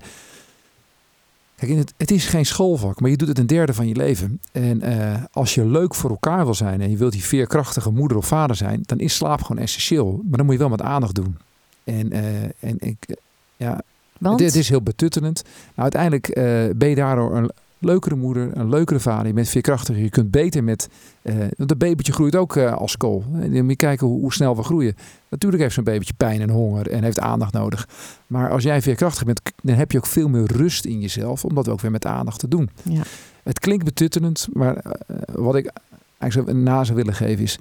[1.66, 4.40] Kijk, het, het, is geen schoolvak, maar je doet het een derde van je leven.
[4.52, 8.16] En uh, als je leuk voor elkaar wil zijn en je wilt die veerkrachtige moeder
[8.16, 10.20] of vader zijn, dan is slaap gewoon essentieel.
[10.24, 11.36] Maar dan moet je wel met aandacht doen.
[11.84, 13.16] En, uh, en ik,
[13.56, 13.80] ja,
[14.18, 14.40] Want?
[14.40, 15.42] Het, het, is heel betuttelend.
[15.44, 16.44] Nou, uiteindelijk uh,
[16.76, 17.50] ben je daardoor een,
[17.84, 19.26] leukere moeder, een leukere vader.
[19.26, 20.02] Je bent veerkrachtiger.
[20.02, 20.88] Je kunt beter met...
[21.22, 23.24] Uh, want een babytje groeit ook uh, als kool.
[23.40, 24.96] En moet kijken hoe, hoe, snel we groeien.
[25.28, 27.88] Natuurlijk heeft zo'n babytje pijn en honger en heeft aandacht nodig.
[28.26, 31.44] Maar als jij veerkrachtig bent, dan heb je ook veel meer rust in jezelf.
[31.44, 32.70] Om dat ook weer met aandacht te doen.
[32.82, 33.02] Ja.
[33.42, 35.72] Het klinkt betuttelend, maar uh, wat ik
[36.18, 37.58] eigenlijk na zou willen geven is...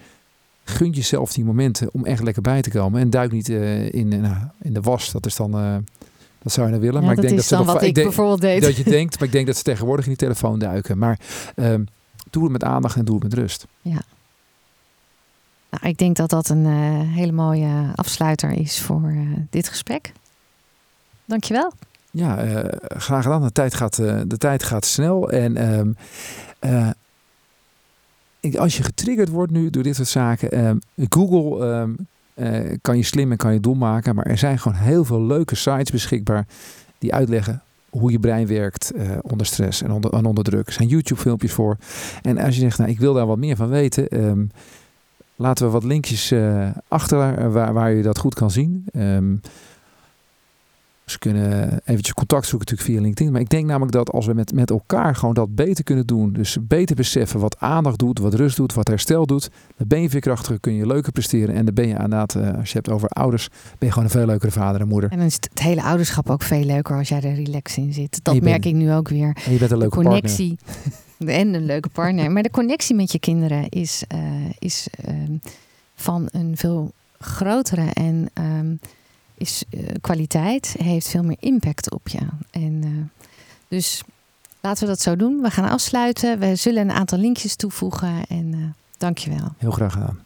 [0.64, 3.02] Gun jezelf die momenten om echt lekker bij te komen.
[3.02, 4.12] En duik niet in,
[4.62, 5.12] in de was.
[5.12, 5.84] Dat is dan
[6.42, 7.02] dat zou je nou willen.
[7.02, 8.62] Ja, maar ik denk dat ze nog wat ik, bijvoorbeeld deed.
[8.62, 10.98] Dat je denkt, maar ik denk dat ze tegenwoordig in die telefoon duiken.
[10.98, 11.20] Maar
[11.56, 11.88] um,
[12.30, 13.68] doe het met aandacht en doe het met rust.
[13.82, 14.02] Ja.
[15.70, 20.12] Nou, ik denk dat dat een uh, hele mooie afsluiter is voor uh, dit gesprek.
[21.26, 21.74] Dankjewel.
[22.12, 23.42] Ja, uh, graag gedaan.
[23.42, 25.30] De tijd gaat, de tijd gaat snel.
[25.30, 25.96] En um,
[28.40, 30.80] ik, als je getriggerd wordt nu door dit soort zaken, um,
[31.10, 31.96] Google
[32.36, 34.16] uh, kan je slim en kan je dom maken.
[34.16, 36.48] Maar er zijn gewoon heel veel leuke sites beschikbaar
[36.98, 40.68] die uitleggen hoe je brein werkt uh, onder stress en onder, druk.
[40.68, 41.78] Er zijn YouTube filmpjes voor.
[42.22, 44.26] En als je zegt, nou ik wil daar wat meer van weten.
[44.26, 44.50] Um,
[45.36, 48.86] laten we wat linkjes uh, achter waar, waar je dat goed kan zien.
[48.94, 49.42] Um,
[51.12, 53.32] ze kunnen eventjes contact zoeken natuurlijk via LinkedIn.
[53.32, 56.34] Maar ik denk namelijk dat als we met, met elkaar gewoon dat beter kunnen doen.
[56.34, 59.50] Dus beter beseffen wat aandacht doet, wat rust doet, wat herstel doet.
[59.78, 61.56] Dan ben je veerkrachtiger, kun je leuker presteren.
[61.56, 64.10] En dan ben je inderdaad, uh, als je hebt over ouders, ben je gewoon een
[64.10, 65.12] veel leukere vader en moeder.
[65.12, 68.20] En dan is het hele ouderschap ook veel leuker als jij er relax in zit.
[68.24, 69.38] Dat merk ik nu ook weer.
[69.46, 70.58] En je bent een leuke de connectie.
[71.26, 72.32] en een leuke partner.
[72.32, 74.20] Maar de connectie met je kinderen is, uh,
[74.60, 75.14] is uh,
[75.96, 78.30] van een veel grotere en...
[78.34, 78.80] Um,
[79.42, 82.20] is uh, kwaliteit, heeft veel meer impact op je.
[82.50, 82.90] En uh,
[83.68, 84.04] dus
[84.62, 85.42] laten we dat zo doen.
[85.42, 86.40] We gaan afsluiten.
[86.40, 88.26] We zullen een aantal linkjes toevoegen.
[88.28, 88.66] En uh,
[88.98, 89.54] dankjewel.
[89.58, 90.20] Heel graag gedaan.